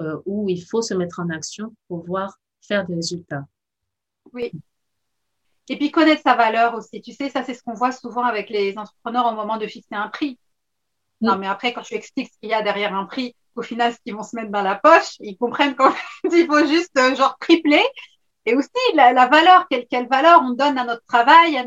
[0.00, 3.44] euh, où il faut se mettre en action pour pouvoir faire des résultats.
[4.32, 4.52] Oui.
[5.68, 7.00] Et puis connaître sa valeur aussi.
[7.00, 9.94] Tu sais, ça c'est ce qu'on voit souvent avec les entrepreneurs au moment de fixer
[9.94, 10.38] un prix.
[11.22, 13.94] Non, mais après, quand tu expliques ce qu'il y a derrière un prix, au final,
[13.94, 15.74] ce qu'ils vont se mettre dans la poche, ils comprennent
[16.30, 17.82] qu'il faut juste genre tripler
[18.46, 21.64] et aussi la, valeur, quelle, quelle, valeur on donne à notre travail, à,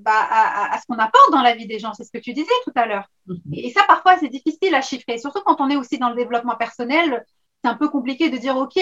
[0.00, 1.94] bah, à, à ce qu'on apporte dans la vie des gens.
[1.94, 3.08] C'est ce que tu disais tout à l'heure.
[3.26, 3.54] Mm-hmm.
[3.54, 5.16] Et ça, parfois, c'est difficile à chiffrer.
[5.16, 7.24] Surtout quand on est aussi dans le développement personnel,
[7.64, 8.78] c'est un peu compliqué de dire, OK,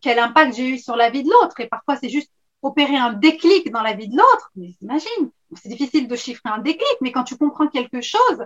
[0.00, 1.60] quel impact j'ai eu sur la vie de l'autre.
[1.60, 4.50] Et parfois, c'est juste opérer un déclic dans la vie de l'autre.
[4.56, 8.44] Mais imagine, c'est difficile de chiffrer un déclic, mais quand tu comprends quelque chose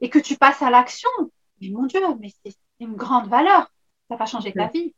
[0.00, 1.08] et que tu passes à l'action,
[1.62, 3.72] mais mon Dieu, mais c'est une grande valeur.
[4.10, 4.94] Ça va changer ta vie.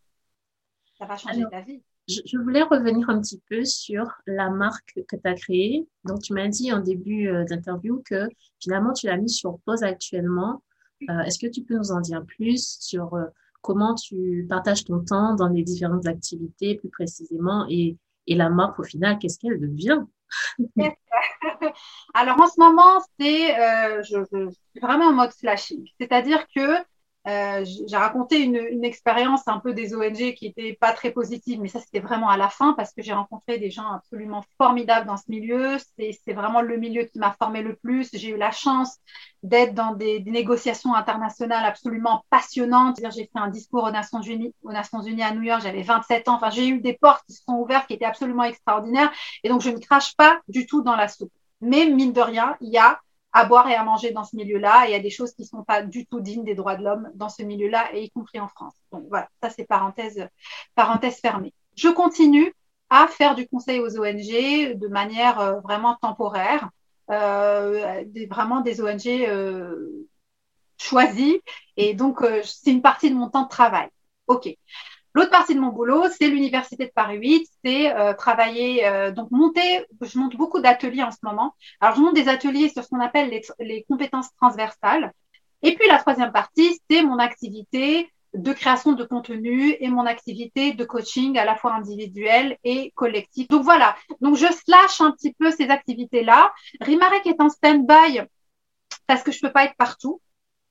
[0.98, 5.16] Ça va changer ta vie je, voulais revenir un petit peu sur la marque que
[5.16, 5.86] tu as créée.
[6.04, 8.28] Donc, tu m'as dit en début euh, d'interview que
[8.60, 10.62] finalement, tu l'as mis sur pause actuellement.
[11.08, 13.26] Euh, est-ce que tu peux nous en dire plus sur euh,
[13.60, 18.78] comment tu partages ton temps dans les différentes activités plus précisément et, et la marque
[18.78, 20.00] au final, qu'est-ce qu'elle devient?
[22.14, 23.54] Alors en ce moment, c'est
[24.02, 25.86] je, je, suis vraiment en mode slashing.
[25.98, 26.82] C'est-à-dire que
[27.28, 31.68] euh, j'ai raconté une, expérience un peu des ONG qui était pas très positive, mais
[31.68, 35.18] ça c'était vraiment à la fin parce que j'ai rencontré des gens absolument formidables dans
[35.18, 35.76] ce milieu.
[35.98, 38.08] C'est vraiment le milieu qui m'a formé le plus.
[38.14, 38.96] J'ai eu la chance
[39.42, 42.98] d'être dans des, des, négociations internationales absolument passionnantes.
[43.14, 45.60] J'ai fait un discours aux Nations Unies, aux Nations Unies à New York.
[45.62, 46.36] J'avais 27 ans.
[46.36, 49.12] Enfin, j'ai eu des portes qui se sont ouvertes qui étaient absolument extraordinaires.
[49.44, 51.32] Et donc, je ne crache pas du tout dans la soupe.
[51.60, 53.00] Mais mine de rien, il y a
[53.32, 54.86] à boire et à manger dans ce milieu-là.
[54.86, 56.84] il y a des choses qui ne sont pas du tout dignes des droits de
[56.84, 58.74] l'homme dans ce milieu-là, et y compris en France.
[58.92, 60.28] Donc voilà, ça c'est parenthèse,
[60.74, 61.52] parenthèse fermée.
[61.76, 62.54] Je continue
[62.90, 66.70] à faire du conseil aux ONG de manière euh, vraiment temporaire,
[67.10, 70.06] euh, vraiment des ONG euh,
[70.78, 71.40] choisies,
[71.76, 73.88] et donc euh, c'est une partie de mon temps de travail.
[74.26, 74.48] OK.
[75.18, 79.32] L'autre partie de mon boulot, c'est l'université de Paris 8, c'est euh, travailler, euh, donc
[79.32, 81.56] monter, je monte beaucoup d'ateliers en ce moment.
[81.80, 83.28] Alors, je monte des ateliers sur ce qu'on appelle
[83.58, 85.12] les, compétences transversales.
[85.62, 90.72] Et puis, la troisième partie, c'est mon activité de création de contenu et mon activité
[90.72, 93.48] de coaching à la fois individuel et collectif.
[93.48, 96.52] Donc voilà, donc je slash un petit peu ces activités-là.
[96.80, 98.20] Rimarek est en stand-by
[99.08, 100.20] parce que je peux pas être partout.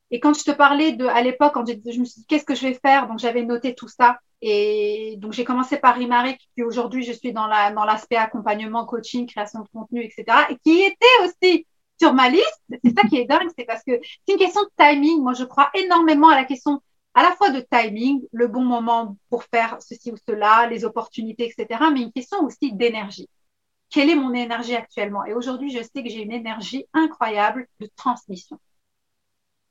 [0.10, 2.66] Et quand je te parlais de, à l'époque, je me suis dit, qu'est-ce que je
[2.66, 3.10] vais faire?
[3.10, 4.20] Donc, j'avais noté tout ça.
[4.42, 8.86] Et donc, j'ai commencé par Rimaric, puis aujourd'hui, je suis dans la, dans l'aspect accompagnement,
[8.86, 10.26] coaching, création de contenu, etc.
[10.50, 11.66] Et qui était aussi
[12.00, 12.62] sur ma liste.
[12.84, 15.22] C'est ça qui est dingue, c'est parce que c'est une question de timing.
[15.22, 16.82] Moi, je crois énormément à la question
[17.18, 21.46] à la fois de timing, le bon moment pour faire ceci ou cela, les opportunités,
[21.46, 23.28] etc., mais une question aussi d'énergie.
[23.90, 25.26] Quelle est mon énergie actuellement?
[25.26, 28.60] Et aujourd'hui, je sais que j'ai une énergie incroyable de transmission.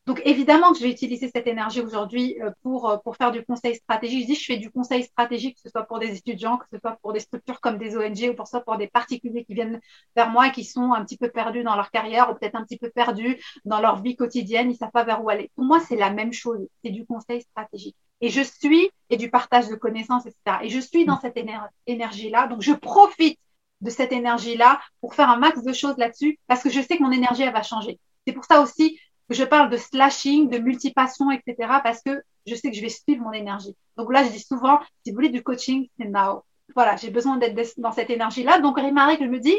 [0.06, 3.44] Donc évidemment que je vais utiliser cette énergie aujourd'hui euh, pour, euh, pour faire du
[3.44, 4.22] conseil stratégique.
[4.22, 6.78] Je dis je fais du conseil stratégique, que ce soit pour des étudiants, que ce
[6.78, 9.80] soit pour des structures comme des ONG ou pour ça pour des particuliers qui viennent
[10.14, 12.62] vers moi et qui sont un petit peu perdus dans leur carrière ou peut-être un
[12.62, 15.50] petit peu perdus dans leur vie quotidienne, ils savent pas vers où aller.
[15.56, 17.96] Pour moi, c'est la même chose, c'est du conseil stratégique.
[18.20, 20.58] Et je suis, et du partage de connaissances, etc.
[20.62, 21.38] Et je suis dans cette
[21.86, 23.38] énergie-là, donc je profite
[23.80, 27.02] de cette énergie-là pour faire un max de choses là-dessus parce que je sais que
[27.02, 27.98] mon énergie, elle va changer.
[28.26, 28.98] C'est pour ça aussi
[29.30, 31.80] je parle de slashing, de multipassion, etc.
[31.82, 33.76] parce que je sais que je vais suivre mon énergie.
[33.96, 36.44] Donc là, je dis souvent, si vous voulez du coaching, c'est now.
[36.74, 38.60] Voilà, j'ai besoin d'être dans cette énergie-là.
[38.60, 39.56] Donc, Rémarie, je me dis,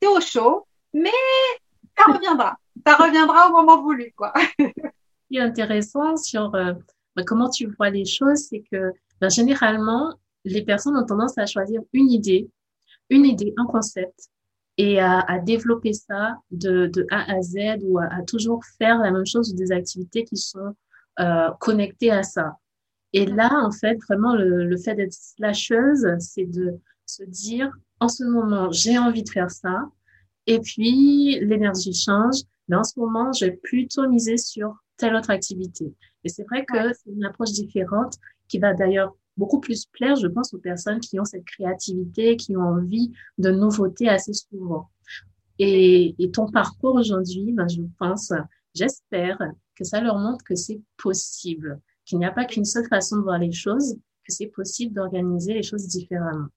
[0.00, 1.12] c'est au chaud, mais
[1.96, 2.56] ça reviendra.
[2.86, 4.32] Ça reviendra au moment voulu, quoi.
[4.58, 6.72] Ce qui est intéressant sur euh,
[7.16, 10.14] bah, comment tu vois les choses, c'est que bah, généralement,
[10.44, 12.48] les personnes ont tendance à choisir une idée,
[13.10, 14.30] une idée, un concept,
[14.78, 19.10] et à, à, développer ça de, de, A à Z ou à, toujours faire la
[19.10, 20.74] même chose ou des activités qui sont
[21.20, 22.56] euh, connectées à ça.
[23.12, 28.08] Et là, en fait, vraiment, le, le fait d'être slasheuse, c'est de se dire, en
[28.08, 29.88] ce moment, j'ai envie de faire ça.
[30.46, 32.36] Et puis, l'énergie change.
[32.68, 35.92] Mais en ce moment, je vais plutôt miser sur telle autre activité.
[36.24, 38.14] Et c'est vrai que c'est une approche différente
[38.46, 42.56] qui va d'ailleurs beaucoup plus plaire, je pense, aux personnes qui ont cette créativité, qui
[42.56, 44.90] ont envie de nouveautés assez souvent.
[45.58, 48.32] Et, ton parcours aujourd'hui, ben, je pense,
[48.74, 49.38] j'espère
[49.74, 53.22] que ça leur montre que c'est possible, qu'il n'y a pas qu'une seule façon de
[53.22, 53.94] voir les choses,
[54.26, 56.48] que c'est possible d'organiser les choses différemment.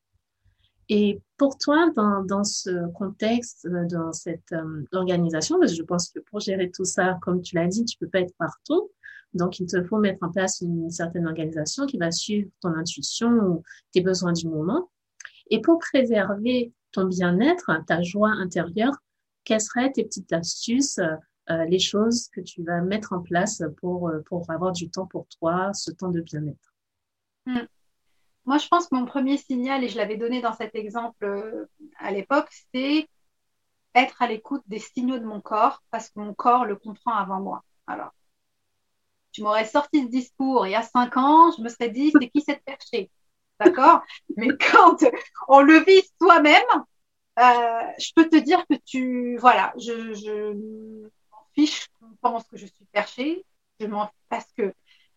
[0.90, 5.84] Et pour toi, dans, dans ce contexte, euh, dans cette euh, organisation, parce que je
[5.84, 8.92] pense que pour gérer tout ça, comme tu l'as dit, tu peux pas être partout.
[9.34, 13.30] Donc, il te faut mettre en place une certaine organisation qui va suivre ton intuition
[13.30, 14.90] ou tes besoins du moment.
[15.50, 18.94] Et pour préserver ton bien-être, ta joie intérieure,
[19.44, 21.00] quelles seraient tes petites astuces,
[21.50, 25.08] euh, les choses que tu vas mettre en place pour, euh, pour avoir du temps
[25.08, 26.74] pour toi, ce temps de bien-être?
[27.46, 27.66] Hmm.
[28.46, 31.66] Moi, je pense que mon premier signal, et je l'avais donné dans cet exemple euh,
[32.00, 33.08] à l'époque, c'est
[33.94, 37.40] être à l'écoute des signaux de mon corps parce que mon corps le comprend avant
[37.40, 37.64] moi.
[37.88, 38.14] Alors,
[39.32, 42.30] tu m'aurais sorti ce discours il y a cinq ans, je me serais dit, c'est
[42.30, 43.10] qui cette perché
[43.60, 44.02] D'accord?
[44.38, 44.98] Mais quand
[45.48, 46.64] on le vit soi-même,
[47.40, 49.38] euh, je peux te dire que tu.
[49.38, 53.46] Voilà, je, je m'en fiche qu'on pense que je suis perché.
[53.80, 54.74] Je m'en parce que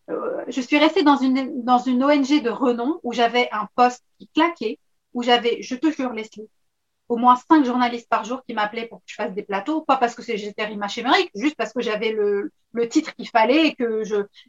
[0.09, 4.03] euh, je suis restée dans une, dans une ONG de renom où j'avais un poste
[4.19, 4.79] qui claquait,
[5.13, 6.49] où j'avais, je te jure, Leslie,
[7.07, 9.97] au moins cinq journalistes par jour qui m'appelaient pour que je fasse des plateaux, pas
[9.97, 13.75] parce que j'étais Rima Chemeric, juste parce que j'avais le, le, titre qu'il fallait et
[13.75, 14.03] que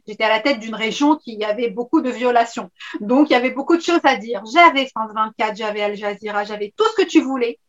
[0.07, 2.71] j'étais à la tête d'une région qui avait beaucoup de violations.
[2.99, 4.43] Donc, il y avait beaucoup de choses à dire.
[4.51, 7.59] J'avais France 24, j'avais Al Jazeera, j'avais tout ce que tu voulais.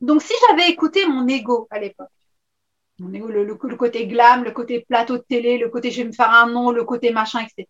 [0.00, 2.08] Donc, si j'avais écouté mon ego à l'époque,
[2.98, 6.08] mon ego, le, le, côté glam, le côté plateau de télé, le côté je vais
[6.08, 7.66] me faire un nom, le côté machin, etc.,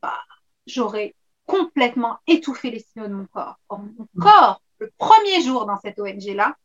[0.00, 0.14] bah,
[0.66, 3.58] j'aurais complètement étouffé les signaux de mon corps.
[3.70, 6.56] mon corps le premier jour dans cette ONG-là,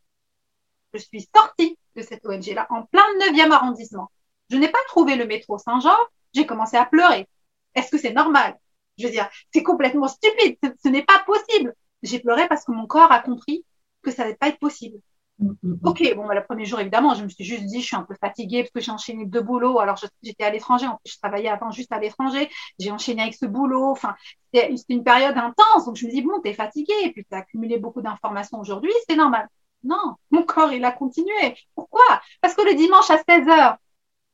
[0.94, 4.10] je suis sortie de cette ONG-là en plein 9e arrondissement.
[4.50, 5.98] Je n'ai pas trouvé le métro Saint-Jean,
[6.34, 7.28] j'ai commencé à pleurer.
[7.76, 8.58] Est-ce que c'est normal?
[8.98, 11.76] Je veux dire, c'est complètement stupide, ce, n'est pas possible.
[12.04, 13.66] J'ai pleuré parce que mon corps a compris
[14.02, 15.00] que ça n'allait pas être possible.
[15.40, 15.80] Mm, mm, mm.
[15.84, 18.04] Ok, bon, bah, le premier jour, évidemment, je me suis juste dit, je suis un
[18.04, 19.80] peu fatiguée parce que j'ai enchaîné deux boulots.
[19.80, 22.50] Alors, j'étais à l'étranger, je travaillais avant juste à l'étranger.
[22.80, 23.92] J'ai enchaîné avec ce boulot.
[23.92, 24.16] Enfin,
[24.54, 25.86] c'était une période intense.
[25.86, 29.16] Donc, je me dis, bon, t'es fatiguée et puis t'as accumulé beaucoup d'informations aujourd'hui, c'est
[29.16, 29.48] normal.
[29.84, 31.56] Non, mon corps, il a continué.
[31.76, 32.04] Pourquoi?
[32.42, 33.78] Parce que le dimanche à 16 heures,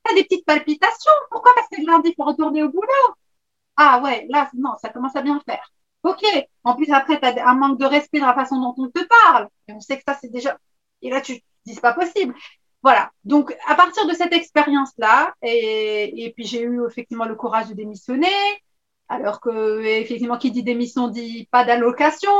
[0.03, 1.11] t'as des petites palpitations.
[1.31, 1.51] Pourquoi?
[1.55, 3.15] Parce que le lundi, il faut retourner au boulot.
[3.77, 5.71] Ah ouais, là, non, ça commence à bien faire.
[6.03, 6.23] Ok.
[6.63, 9.03] En plus, après, tu as un manque de respect dans la façon dont on te
[9.05, 9.47] parle.
[9.67, 10.57] Et on sait que ça, c'est déjà
[11.01, 11.33] et là, tu
[11.65, 12.33] dis, c'est pas possible.
[12.83, 13.11] Voilà.
[13.23, 17.73] Donc, à partir de cette expérience-là, et, et puis j'ai eu effectivement le courage de
[17.73, 18.27] démissionner,
[19.07, 22.31] alors que, effectivement, qui dit démission dit pas d'allocation.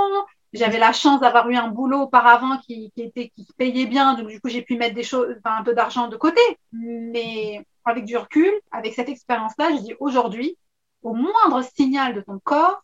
[0.54, 4.28] J'avais la chance d'avoir eu un boulot auparavant qui, qui était, qui payait bien, donc
[4.28, 6.42] du coup, j'ai pu mettre des choses, enfin, un peu d'argent de côté.
[6.72, 10.58] Mais avec du recul, avec cette expérience-là, je dis aujourd'hui,
[11.04, 12.84] au moindre signal de ton corps,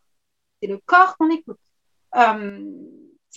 [0.61, 1.59] c'est le corps qu'on écoute.
[2.15, 2.61] Euh,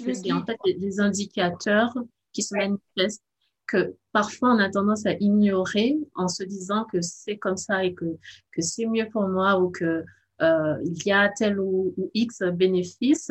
[0.00, 1.94] en fait, les indicateurs
[2.33, 3.25] qui se manifestent
[3.66, 7.95] que parfois on a tendance à ignorer en se disant que c'est comme ça et
[7.95, 8.05] que,
[8.53, 10.05] que c'est mieux pour moi ou que
[10.43, 13.31] euh, il y a tel ou, X bénéfice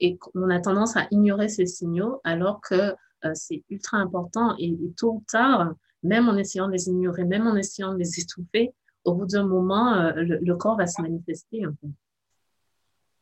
[0.00, 4.76] et qu'on a tendance à ignorer ces signaux alors que euh, c'est ultra important et,
[4.96, 8.72] tôt ou tard, même en essayant de les ignorer, même en essayant de les étouffer,
[9.04, 11.62] au bout d'un moment, euh, le, corps va se manifester.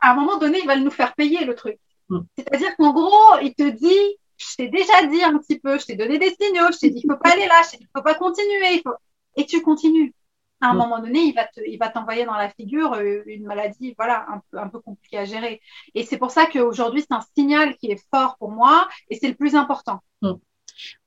[0.00, 1.78] À un moment donné, il va nous faire payer le truc.
[2.08, 2.20] Mm.
[2.36, 4.18] C'est-à-dire qu'en gros, il te dit,
[4.50, 7.00] je t'ai déjà dit un petit peu, je t'ai donné des signaux, je t'ai dit,
[7.04, 8.94] il faut pas aller là, il faut pas continuer, il faut...
[9.36, 10.14] et tu continues
[10.62, 10.78] à un mm.
[10.78, 14.40] moment donné, il va il va t'envoyer dans la figure euh, une maladie, voilà, un
[14.50, 15.60] peu, un peu compliquée à gérer.
[15.94, 19.28] Et c'est pour ça qu'aujourd'hui, c'est un signal qui est fort pour moi et c'est
[19.28, 20.00] le plus important.
[20.22, 20.34] Mm.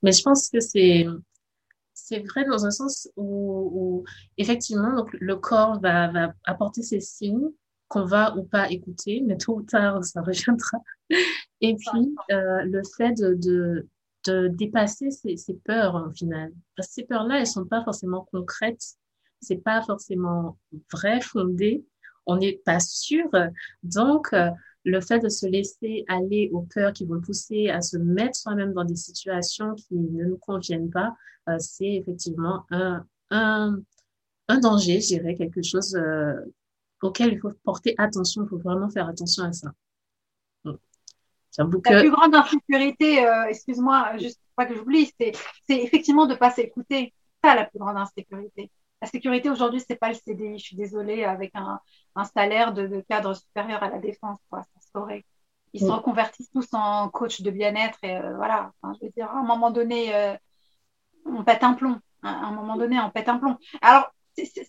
[0.02, 1.06] Mais je pense que c'est,
[1.92, 4.04] c'est vrai dans un sens où,
[4.36, 7.50] effectivement, donc, le corps va, va apporter ses signes
[7.88, 10.78] qu'on va ou pas écouter, mais tôt ou tard, ça reviendra.
[11.60, 13.86] Et puis, euh, le fait de,
[14.24, 16.52] de, dépasser ces, ces, peurs, au final.
[16.76, 18.96] Parce que ces peurs-là, elles sont pas forcément concrètes
[19.40, 20.58] c'est pas forcément
[20.92, 21.84] vrai, fondé,
[22.26, 23.28] on n'est pas sûr.
[23.82, 24.50] Donc, euh,
[24.84, 28.72] le fait de se laisser aller aux peurs qui vont pousser à se mettre soi-même
[28.72, 31.14] dans des situations qui ne nous conviennent pas,
[31.48, 33.78] euh, c'est effectivement un, un,
[34.48, 36.34] un, danger, je dirais, quelque chose euh,
[37.02, 39.72] auquel il faut porter attention, il faut vraiment faire attention à ça.
[41.58, 45.32] La plus grande insécurité, excuse-moi, juste pas que j'oublie, c'est
[45.68, 47.14] effectivement de ne pas s'écouter.
[47.44, 48.70] Ça, la plus grande insécurité.
[49.02, 50.58] La sécurité aujourd'hui, c'est pas le CDI.
[50.58, 51.80] Je suis désolée, avec un,
[52.14, 55.24] un salaire de, cadre supérieur à la défense, quoi, ça saurait.
[55.72, 58.72] Ils se reconvertissent tous en coach de bien-être et euh, voilà.
[58.82, 60.34] je veux dire, à un moment donné, euh,
[61.26, 62.00] on pète un plomb.
[62.22, 63.58] À un moment donné, on pète un plomb.
[63.82, 64.10] Alors,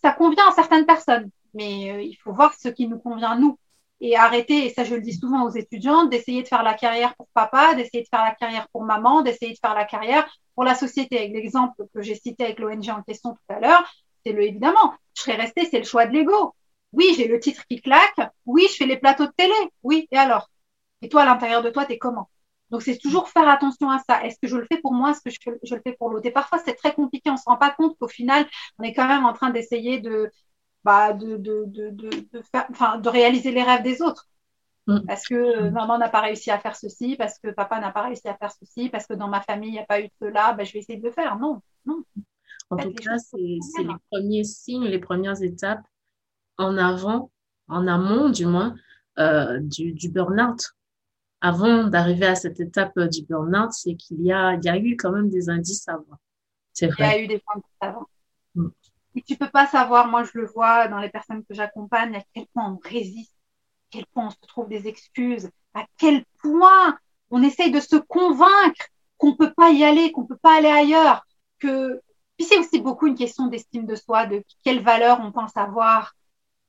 [0.02, 3.38] ça convient à certaines personnes, mais euh, il faut voir ce qui nous convient à
[3.38, 3.58] nous
[4.00, 7.16] et arrêter, et ça je le dis souvent aux étudiants, d'essayer de faire la carrière
[7.16, 10.64] pour papa, d'essayer de faire la carrière pour maman, d'essayer de faire la carrière pour
[10.64, 11.18] la société.
[11.18, 13.84] Avec l'exemple que j'ai cité avec l'ONG en question tout à l'heure,
[14.34, 14.94] le évidemment.
[15.16, 16.54] Je serais restée, c'est le choix de l'ego.
[16.94, 18.20] Oui, j'ai le titre qui claque.
[18.46, 19.54] Oui, je fais les plateaux de télé.
[19.84, 20.50] Oui, et alors?
[21.02, 22.30] Et toi, à l'intérieur de toi, t'es comment?
[22.70, 24.24] Donc, c'est toujours faire attention à ça.
[24.24, 25.12] Est-ce que je le fais pour moi?
[25.12, 25.30] Est-ce que
[25.64, 26.26] je, le fais pour l'autre?
[26.28, 27.30] Et parfois, c'est très compliqué.
[27.30, 28.46] On ne se rend pas compte qu'au final,
[28.80, 30.30] on est quand même en train d'essayer de,
[30.88, 34.30] bah, de, de, de, de, faire, de réaliser les rêves des autres.
[34.88, 35.02] Mm.
[35.06, 38.26] Parce que maman n'a pas réussi à faire ceci, parce que papa n'a pas réussi
[38.30, 40.54] à faire ceci, parce que dans ma famille, il n'y a pas eu de cela,
[40.54, 41.38] bah, je vais essayer de le faire.
[41.38, 42.04] Non, non.
[42.70, 43.60] En tout cas, c'est les
[44.10, 45.84] premiers signes, les premières étapes
[46.58, 47.32] en avant,
[47.68, 48.74] en amont du moins,
[49.20, 50.72] euh, du, du burn-out.
[51.42, 54.78] Avant d'arriver à cette étape euh, du burn-out, c'est qu'il y a, il y a
[54.78, 56.18] eu quand même des indices à voir.
[56.72, 57.04] C'est vrai.
[57.04, 58.08] Il y a eu des indices avant.
[59.18, 62.22] Et tu peux pas savoir, moi je le vois dans les personnes que j'accompagne, à
[62.34, 66.98] quel point on résiste, à quel point on se trouve des excuses, à quel point
[67.32, 68.86] on essaye de se convaincre
[69.18, 71.26] qu'on peut pas y aller, qu'on peut pas aller ailleurs,
[71.60, 72.00] que
[72.38, 76.14] puis c'est aussi beaucoup une question d'estime de soi, de quelle valeur on pense avoir.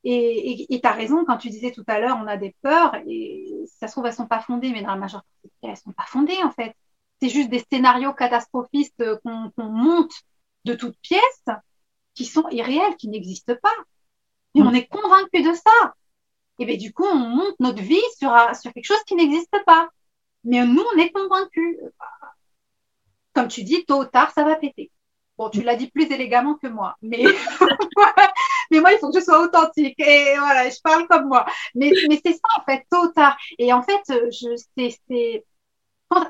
[0.02, 3.52] Et tu as raison, quand tu disais tout à l'heure, on a des peurs, et
[3.78, 5.20] ça se trouve, elles sont pas fondées, mais dans la des cas,
[5.64, 6.74] elles sont pas fondées, en fait.
[7.20, 10.14] C'est juste des scénarios catastrophistes qu'on monte
[10.64, 11.44] de toutes pièces,
[12.18, 13.76] qui sont irréels, qui n'existent pas.
[14.56, 15.94] Et on est convaincu de ça.
[16.58, 19.88] Et bien, du coup, on monte notre vie sur, sur quelque chose qui n'existe pas.
[20.42, 21.78] Mais nous, on est convaincus.
[23.34, 24.90] Comme tu dis, tôt ou tard, ça va péter.
[25.36, 27.22] Bon, tu l'as dit plus élégamment que moi, mais,
[28.72, 31.46] mais moi, il faut que je sois authentique et voilà, je parle comme moi.
[31.76, 33.36] Mais, mais c'est ça, en fait, tôt ou tard.
[33.58, 35.44] Et en fait, je, c'est,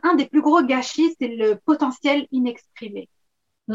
[0.03, 3.09] un des plus gros gâchis, c'est le potentiel inexprimé.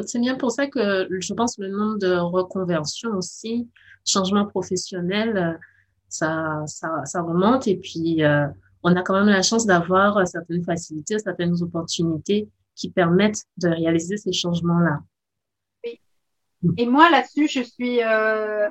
[0.06, 3.70] C'est bien pour ça que je pense le nombre de reconversions aussi,
[4.06, 5.60] changement professionnel,
[6.10, 8.48] ça, ça, ça remonte et puis euh,
[8.84, 14.18] on a quand même la chance d'avoir certaines facilités, certaines opportunités qui permettent de réaliser
[14.18, 15.00] ces changements-là.
[16.78, 18.70] Et moi, là-dessus, je suis, euh,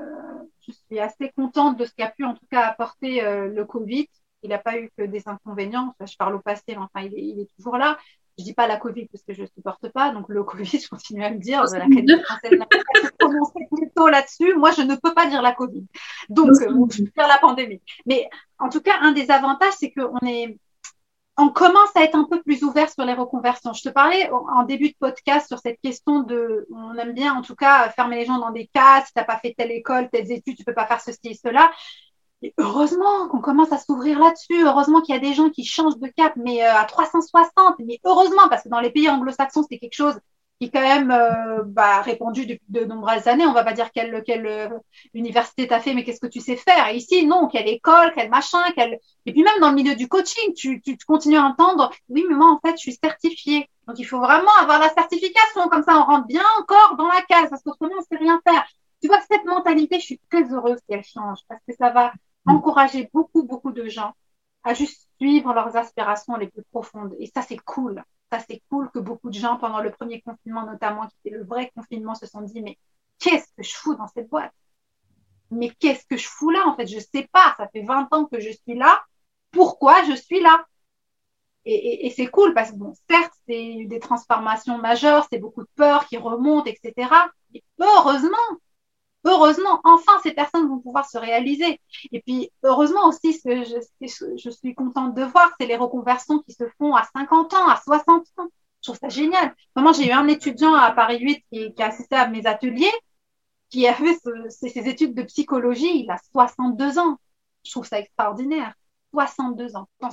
[0.66, 4.06] je suis assez contente de ce qu'a pu en tout cas apporter euh, le Covid.
[4.42, 5.94] Il n'a pas eu que des inconvénients.
[6.00, 7.98] je parle au passé, mais enfin, il est toujours là.
[8.38, 10.10] Je dis pas la Covid parce que je ne supporte pas.
[10.10, 11.62] Donc, le Covid, je continue à le dire.
[11.62, 12.60] L'Académie française
[13.70, 14.54] plutôt là-dessus.
[14.54, 15.84] Moi, je ne peux pas dire la Covid.
[16.28, 17.80] Donc, euh, je peux dire la pandémie.
[18.06, 20.58] Mais en tout cas, un des avantages, c'est qu'on est,
[21.36, 23.72] on commence à être un peu plus ouvert sur les reconversions.
[23.72, 27.42] Je te parlais en début de podcast sur cette question de, on aime bien en
[27.42, 30.10] tout cas fermer les gens dans des cas, si tu n'as pas fait telle école,
[30.10, 31.70] telles études, tu peux pas faire ceci et cela.
[32.42, 35.98] Et heureusement qu'on commence à s'ouvrir là-dessus, heureusement qu'il y a des gens qui changent
[35.98, 39.78] de cap, mais euh, à 360, mais heureusement, parce que dans les pays anglo-saxons, c'est
[39.78, 40.18] quelque chose
[40.60, 43.46] qui quand même euh, bah, répandu depuis de nombreuses années.
[43.46, 44.68] On va pas dire quelle, quelle euh,
[45.14, 46.88] université t'as fait, mais qu'est-ce que tu sais faire.
[46.88, 48.98] Et ici, non, quelle école, quel machin, quel...
[49.26, 52.34] Et puis même dans le milieu du coaching, tu, tu continues à entendre, oui, mais
[52.34, 53.68] moi, en fait, je suis certifiée.
[53.86, 55.68] Donc, il faut vraiment avoir la certification.
[55.68, 58.40] Comme ça, on rentre bien encore dans la case parce qu'autrement, on ne sait rien
[58.46, 58.64] faire.
[59.00, 62.12] Tu vois, cette mentalité, je suis très heureuse qu'elle change parce que ça va
[62.46, 64.12] encourager beaucoup, beaucoup de gens
[64.64, 67.14] à juste suivre leurs aspirations les plus profondes.
[67.18, 68.02] Et ça, c'est cool.
[68.30, 71.44] Ça, c'est cool que beaucoup de gens, pendant le premier confinement notamment, qui était le
[71.44, 72.78] vrai confinement, se sont dit, mais
[73.18, 74.52] qu'est-ce que je fous dans cette boîte?
[75.50, 77.54] Mais qu'est-ce que je fous là En fait, je sais pas.
[77.58, 79.02] Ça fait 20 ans que je suis là.
[79.50, 80.64] Pourquoi je suis là?
[81.64, 85.68] Et, et, c'est cool parce que, bon, certes, c'est des transformations majeures, c'est beaucoup de
[85.76, 87.08] peur qui remontent, etc.
[87.52, 88.36] Mais heureusement,
[89.24, 91.80] heureusement, enfin, ces personnes vont pouvoir se réaliser.
[92.12, 96.40] Et puis, heureusement aussi, ce que je, je suis contente de voir, c'est les reconversions
[96.40, 98.48] qui se font à 50 ans, à 60 ans.
[98.82, 99.54] Je trouve ça génial.
[99.76, 102.92] Vraiment, j'ai eu un étudiant à Paris 8 qui, qui a assisté à mes ateliers,
[103.70, 104.18] qui a fait
[104.50, 107.16] ses études de psychologie, il a 62 ans.
[107.64, 108.74] Je trouve ça extraordinaire.
[109.12, 109.88] 62 ans.
[109.98, 110.10] Pour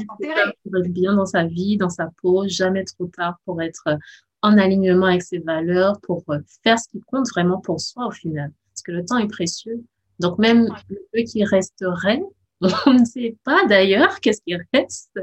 [0.77, 3.97] être bien dans sa vie, dans sa peau, jamais trop tard pour être
[4.41, 6.23] en alignement avec ses valeurs, pour
[6.63, 9.83] faire ce qui compte vraiment pour soi au final parce que le temps est précieux.
[10.19, 12.21] Donc même eux qui resteraient,
[12.85, 15.19] on ne sait pas d'ailleurs qu'est-ce qui reste.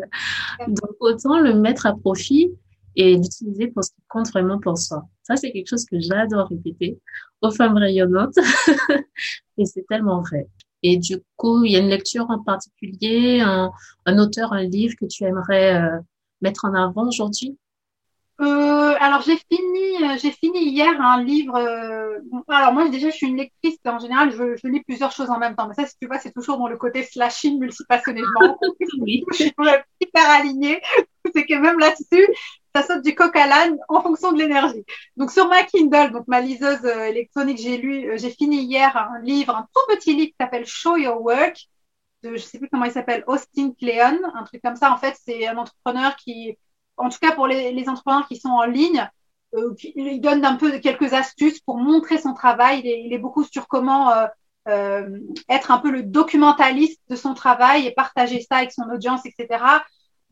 [0.68, 2.50] Donc autant le mettre à profit
[2.96, 5.04] et l'utiliser pour ce qui compte vraiment pour soi.
[5.22, 6.98] Ça, c'est quelque chose que j'adore répéter
[7.42, 8.36] aux femmes rayonnantes.
[9.58, 10.48] et c'est tellement vrai.
[10.82, 15.06] Et du coup, il y a une lecture en particulier, un, auteur, un livre que
[15.06, 15.98] tu aimerais euh,
[16.40, 17.58] mettre en avant aujourd'hui?
[18.38, 21.56] Euh, alors j'ai fini, euh, j'ai fini hier un livre.
[21.56, 22.18] Euh,
[22.48, 25.38] alors moi déjà je suis une lectrice en général, je, je, lis plusieurs choses en
[25.38, 25.66] même temps.
[25.68, 28.58] Mais ça, si tu vois, c'est toujours dans le côté slashing, multipassionnément.
[29.00, 29.24] oui.
[29.30, 29.54] je suis
[30.00, 30.82] hyper alignée.
[31.34, 32.28] c'est que même là-dessus,
[32.74, 34.84] ça saute du coq à l'âne en fonction de l'énergie.
[35.16, 39.56] Donc sur ma Kindle, donc ma liseuse électronique, j'ai lu, j'ai fini hier un livre,
[39.56, 41.56] un tout petit livre qui s'appelle Show Your Work.
[42.22, 44.92] De, je sais plus comment il s'appelle, Austin Kleon, un truc comme ça.
[44.92, 46.56] En fait, c'est un entrepreneur qui
[46.96, 49.08] en tout cas pour les, les entrepreneurs qui sont en ligne,
[49.54, 52.80] euh, il donne un peu quelques astuces pour montrer son travail.
[52.80, 54.26] Il est, il est beaucoup sur comment euh,
[54.68, 59.24] euh, être un peu le documentaliste de son travail et partager ça avec son audience,
[59.24, 59.64] etc.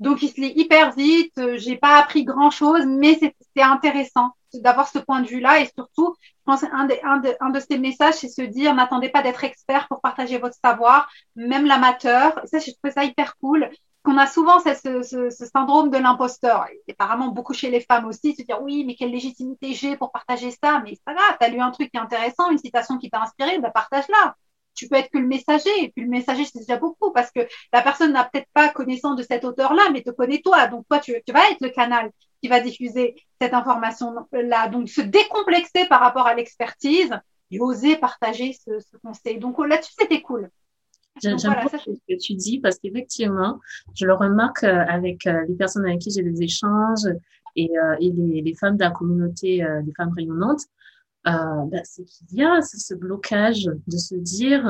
[0.00, 1.36] Donc il se lit hyper vite.
[1.38, 5.68] Euh, j'ai pas appris grand chose, mais c'est intéressant d'avoir ce point de vue-là et
[5.76, 9.08] surtout, je pense un, des, un, de, un de ces messages, c'est se dire n'attendez
[9.08, 12.40] pas d'être expert pour partager votre savoir, même l'amateur.
[12.44, 13.68] Ça, je trouve ça hyper cool
[14.04, 18.60] qu'on a souvent ce, syndrome de l'imposteur, apparemment beaucoup chez les femmes aussi, se dire
[18.62, 21.60] oui, mais quelle légitimité j'ai pour partager ça, mais c'est pas grave, tu as lu
[21.60, 24.36] un truc qui est intéressant, une citation qui t'a inspiré, bah partage-la.
[24.74, 27.40] Tu peux être que le messager, et puis le messager, c'est déjà beaucoup, parce que
[27.72, 30.98] la personne n'a peut-être pas connaissance de cet auteur-là, mais te connaît toi, donc toi,
[30.98, 32.10] tu, tu vas être le canal
[32.42, 34.68] qui va diffuser cette information-là.
[34.68, 37.18] Donc, se décomplexer par rapport à l'expertise
[37.50, 39.38] et oser partager ce, ce conseil.
[39.38, 40.50] Donc, là-dessus, c'était cool.
[41.22, 43.60] J'aime beaucoup ce que tu dis parce qu'effectivement,
[43.94, 47.06] je le remarque euh, avec euh, les personnes avec qui j'ai des échanges
[47.56, 50.62] et, euh, et les, les, femmes de la communauté, les femmes rayonnantes,
[51.26, 51.30] euh,
[51.66, 54.66] bah, c'est qu'il y a ce blocage de se dire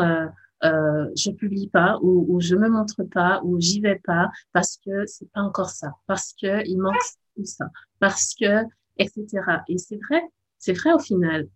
[0.64, 4.78] euh, je publie pas ou, ou je me montre pas ou j'y vais pas parce
[4.84, 6.94] que c'est pas encore ça, parce que il manque
[7.36, 7.66] tout ça,
[7.98, 8.64] parce que
[8.98, 9.26] etc.
[9.68, 10.22] Et c'est vrai,
[10.58, 11.48] c'est vrai au final,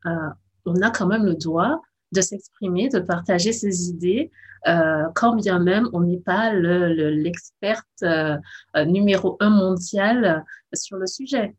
[0.65, 1.81] on a quand même le droit
[2.13, 4.31] de s'exprimer, de partager ses idées,
[4.67, 8.39] euh, quand bien même on n'est pas l'experte le,
[8.77, 11.55] euh, numéro un mondial sur le sujet.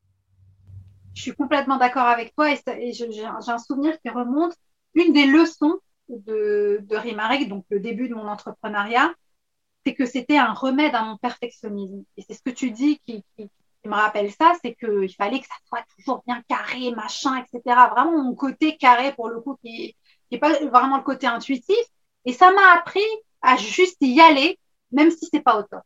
[1.14, 4.54] Je suis complètement d'accord avec toi et, j'ai un souvenir qui remonte.
[4.96, 5.80] Une des leçons
[6.10, 9.14] de, de Rimarek, donc le début de mon entrepreneuriat,
[9.86, 12.04] c'est que c'était un remède à mon perfectionnisme.
[12.18, 13.50] Et c'est ce que tu dis qui, qui,
[13.86, 17.62] me rappelle ça, c'est qu'il fallait que ça soit toujours bien carré, machin, etc.
[17.92, 19.96] Vraiment mon côté carré pour le coup qui,
[20.30, 21.76] qui n'est pas vraiment le côté intuitif.
[22.26, 23.00] Et ça m'a appris
[23.42, 24.60] à juste y aller,
[24.92, 25.82] même si c'est pas au top.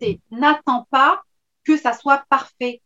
[0.00, 1.22] C'est n'attends pas
[1.64, 2.80] que ça soit parfait.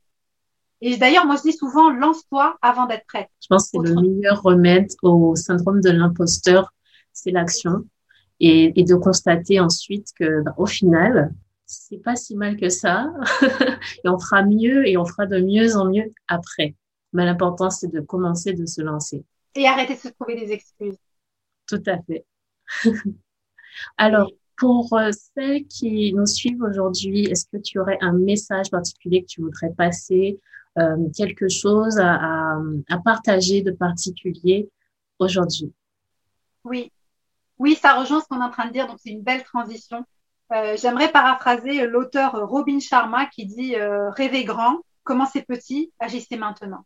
[0.80, 3.28] Et d'ailleurs, moi, je dis souvent, lance-toi avant d'être prête.
[3.40, 6.72] Je pense que c'est le meilleur remède au syndrome de l'imposteur,
[7.12, 7.84] c'est l'action.
[8.38, 11.32] Et, et, de constater ensuite que, bah, au final,
[11.64, 13.10] c'est pas si mal que ça.
[14.04, 16.74] et on fera mieux et on fera de mieux en mieux après.
[17.14, 19.24] Mais l'important, c'est de commencer, de se lancer.
[19.56, 20.98] Et arrêter de se trouver des excuses.
[21.66, 22.24] Tout à fait.
[23.96, 29.22] Alors, pour euh, celles qui nous suivent aujourd'hui, est-ce que tu aurais un message particulier
[29.22, 30.40] que tu voudrais passer,
[30.78, 34.68] euh, quelque chose à, à, à, partager de particulier
[35.18, 35.72] aujourd'hui?
[36.64, 36.92] Oui,
[37.58, 40.04] oui, ça rejoint ce qu'on est en train de dire, donc c'est une belle transition.
[40.52, 46.84] Euh, J'aimerais paraphraser l'auteur Robin Sharma qui dit euh, Rêvez grand, commencez petit, agissez maintenant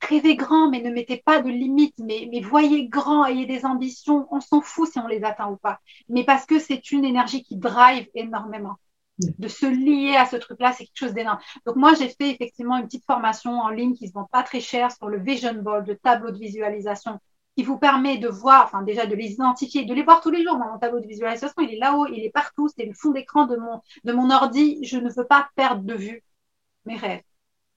[0.00, 4.26] rêvez grand, mais ne mettez pas de limites, mais, mais voyez grand, ayez des ambitions.
[4.30, 5.80] On s'en fout si on les atteint ou pas.
[6.08, 8.76] Mais parce que c'est une énergie qui drive énormément.
[9.38, 11.38] de se lier à ce truc-là, c'est quelque chose d'énorme.
[11.66, 14.60] Donc moi, j'ai fait effectivement une petite formation en ligne qui se vend pas très
[14.60, 17.18] cher sur le Vision Board, le tableau de visualisation,
[17.56, 20.44] qui vous permet de voir, enfin déjà de les identifier, de les voir tous les
[20.44, 20.56] jours.
[20.58, 23.56] Mon tableau de visualisation, il est là-haut, il est partout, c'est le fond d'écran de
[23.56, 24.78] mon, de mon ordi.
[24.84, 26.22] Je ne veux pas perdre de vue
[26.84, 27.22] mes rêves.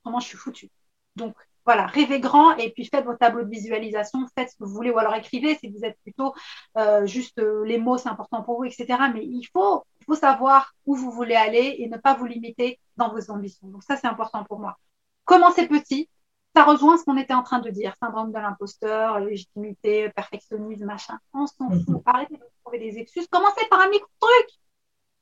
[0.03, 0.69] Vraiment, je suis foutue.
[1.15, 1.35] Donc,
[1.65, 4.89] voilà, rêvez grand et puis faites vos tableaux de visualisation, faites ce que vous voulez
[4.89, 6.33] ou alors écrivez si vous êtes plutôt
[6.77, 8.87] euh, juste euh, les mots, c'est important pour vous, etc.
[9.13, 12.79] Mais il faut, il faut savoir où vous voulez aller et ne pas vous limiter
[12.97, 13.67] dans vos ambitions.
[13.67, 14.77] Donc ça, c'est important pour moi.
[15.25, 16.09] Commencez petit.
[16.55, 21.17] Ça rejoint ce qu'on était en train de dire, syndrome de l'imposteur, légitimité, perfectionnisme, machin.
[21.33, 21.87] On s'en fout.
[21.87, 22.01] Mhm.
[22.05, 23.27] Arrêtez de trouver des excuses.
[23.27, 24.49] Commencez par un micro-truc.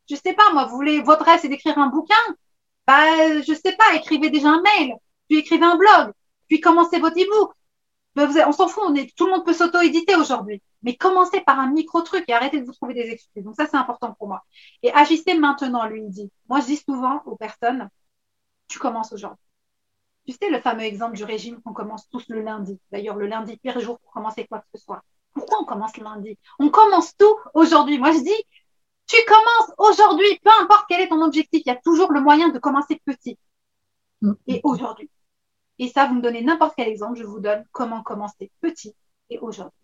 [0.10, 2.16] Je sais pas, moi, vous voulez, votre rêve, c'est d'écrire un bouquin?
[2.88, 4.96] Bah, je sais pas, écrivez déjà un mail,
[5.28, 6.12] puis écrivez un blog,
[6.50, 7.54] puis commencez votre e-book.
[8.18, 10.62] On s'en fout, on est, tout le monde peut s'auto-éditer aujourd'hui.
[10.82, 13.43] Mais commencez par un micro-truc et arrêtez de vous trouver des excuses.
[13.43, 14.43] Donc ça, c'est important pour moi.
[14.84, 16.32] Et agissez maintenant, lui, il dit.
[16.50, 17.89] Moi, je dis souvent aux personnes,
[18.68, 19.43] tu commences aujourd'hui.
[20.28, 22.80] Tu sais, le fameux exemple du régime qu'on commence tous le lundi.
[22.91, 25.02] D'ailleurs, le lundi, pire jour pour commencer quoi que ce soit.
[25.34, 26.38] Pourquoi on commence lundi?
[26.60, 28.00] On commence tout aujourd'hui.
[28.00, 28.43] Moi, je dis,
[29.08, 32.50] tu commences aujourd'hui, peu importe quel est ton objectif, il y a toujours le moyen
[32.50, 33.38] de commencer petit.
[34.22, 34.34] Mm.
[34.47, 35.10] Et aujourd'hui.
[35.80, 38.94] Et ça, vous me donnez n'importe quel exemple, je vous donne comment commencer petit
[39.30, 39.80] et aujourd'hui.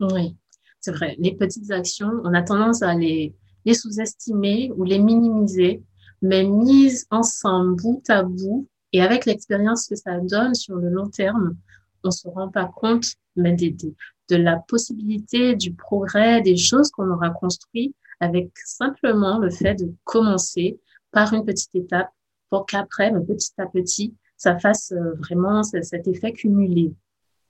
[0.00, 0.36] Oui,
[0.78, 1.16] c'est vrai.
[1.18, 3.34] Les petites actions, on a tendance à les,
[3.66, 5.82] sous-estimer ou les minimiser,
[6.22, 11.08] mais mises ensemble, bout à bout, et avec l'expérience que ça donne sur le long
[11.08, 11.56] terme,
[12.04, 13.06] on se rend pas compte
[13.36, 13.94] mais de,
[14.28, 19.92] de la possibilité du progrès, des choses qu'on aura construit avec simplement le fait de
[20.04, 20.78] commencer
[21.10, 22.10] par une petite étape
[22.50, 26.94] pour qu'après, petit à petit, ça fasse euh, vraiment cet effet cumulé.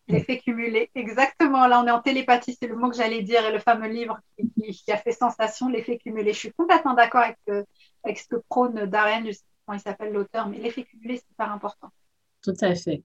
[0.09, 1.69] L'effet cumulé, exactement.
[1.69, 4.19] Là, on est en télépathie, c'est le mot que j'allais dire, et le fameux livre
[4.37, 6.33] qui, a fait sensation, l'effet cumulé.
[6.33, 7.63] Je suis complètement d'accord avec, euh,
[8.03, 10.83] avec, ce que prône Darren, je ne sais pas comment il s'appelle l'auteur, mais l'effet
[10.83, 11.91] cumulé, c'est super important.
[12.43, 13.05] Tout à fait.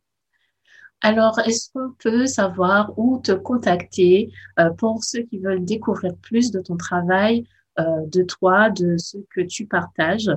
[1.02, 6.50] Alors, est-ce qu'on peut savoir où te contacter euh, pour ceux qui veulent découvrir plus
[6.50, 7.46] de ton travail,
[7.78, 10.32] de toi, de ce que tu partages?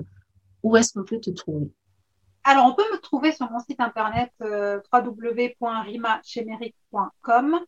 [0.62, 1.70] Où est-ce qu'on peut te trouver?
[2.49, 7.61] Alors, on peut me trouver sur mon site internet euh, www.rimachemeric.com.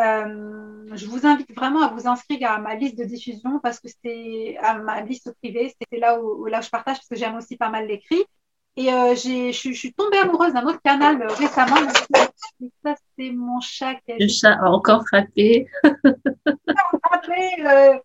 [0.00, 3.88] Euh, je vous invite vraiment à vous inscrire à ma liste de diffusion parce que
[4.04, 7.56] c'est à ma liste privée, c'est là où, là je partage parce que j'aime aussi
[7.56, 8.24] pas mal l'écrit.
[8.76, 11.74] Et euh, je suis tombée amoureuse d'un autre canal récemment.
[12.84, 14.16] Ça, c'est mon chat qui a.
[14.20, 15.66] Le chat a encore frappé.
[17.04, 18.00] frappé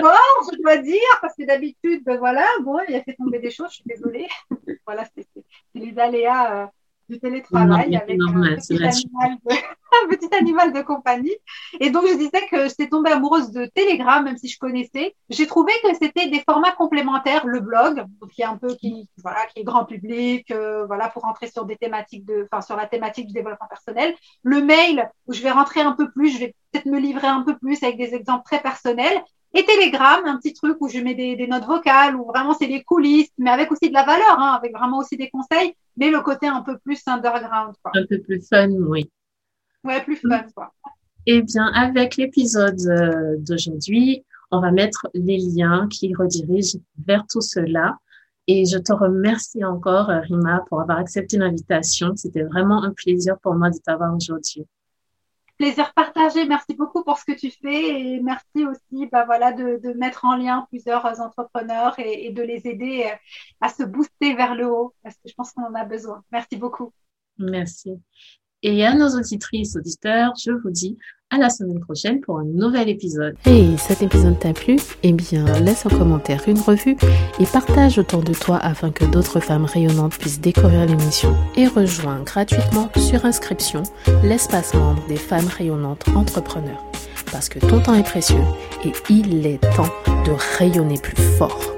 [0.00, 3.50] fort, je dois dire, parce que d'habitude, ben voilà, bon, il a fait tomber des
[3.50, 4.26] choses, je suis désolée.
[4.86, 5.26] voilà, c'est
[5.74, 6.66] les aléas euh,
[7.08, 9.54] du télétravail avec un, petit animal de,
[10.04, 11.34] un petit animal de compagnie.
[11.80, 15.14] Et donc, je disais que j'étais tombée amoureuse de Telegram, même si je connaissais.
[15.30, 19.46] J'ai trouvé que c'était des formats complémentaires, le blog, qui est un peu qui, voilà,
[19.46, 22.86] qui est grand public, euh, voilà, pour rentrer sur des thématiques de, enfin, sur la
[22.86, 24.14] thématique du développement personnel.
[24.42, 27.42] Le mail, où je vais rentrer un peu plus, je vais peut-être me livrer un
[27.42, 29.22] peu plus avec des exemples très personnels.
[29.54, 32.82] Et Telegram, un petit truc où je mets des, notes vocales, où vraiment c'est des
[32.82, 36.20] coulisses, mais avec aussi de la valeur, hein, avec vraiment aussi des conseils, mais le
[36.20, 37.74] côté un peu plus underground.
[37.82, 37.92] Quoi.
[37.94, 39.10] Un peu plus fun, oui.
[39.84, 40.72] Ouais, plus fun, quoi.
[41.26, 47.40] Eh bien, avec l'épisode euh, d'aujourd'hui, on va mettre les liens qui redirigent vers tout
[47.40, 47.98] cela.
[48.46, 52.16] Et je te remercie encore, euh, Rima, pour avoir accepté l'invitation.
[52.16, 54.66] C'était vraiment un plaisir pour moi de t'avoir aujourd'hui
[55.58, 56.46] plaisir partagé.
[56.46, 60.36] Merci beaucoup pour ce que tu fais et merci aussi bah, voilà, de, mettre en
[60.36, 63.10] lien plusieurs entrepreneurs et, et, de les aider
[63.60, 66.24] à se booster vers le haut parce que je pense qu'on en a besoin.
[66.32, 66.92] Merci beaucoup.
[67.38, 68.00] Merci.
[68.64, 70.98] Et à nos auditrices, auditeurs, je vous dis
[71.30, 73.36] à la semaine prochaine pour un nouvel épisode.
[73.46, 74.78] Et cet épisode t'a plu?
[75.04, 76.96] Eh bien, laisse un commentaire, une revue
[77.38, 81.36] et partage autour de toi afin que d'autres femmes rayonnantes puissent découvrir l'émission.
[81.56, 83.84] Et rejoins gratuitement sur inscription
[84.24, 86.82] l'espace membre des femmes rayonnantes entrepreneurs.
[87.30, 88.42] Parce que ton temps est précieux
[88.84, 89.92] et il est temps
[90.24, 91.77] de rayonner plus fort.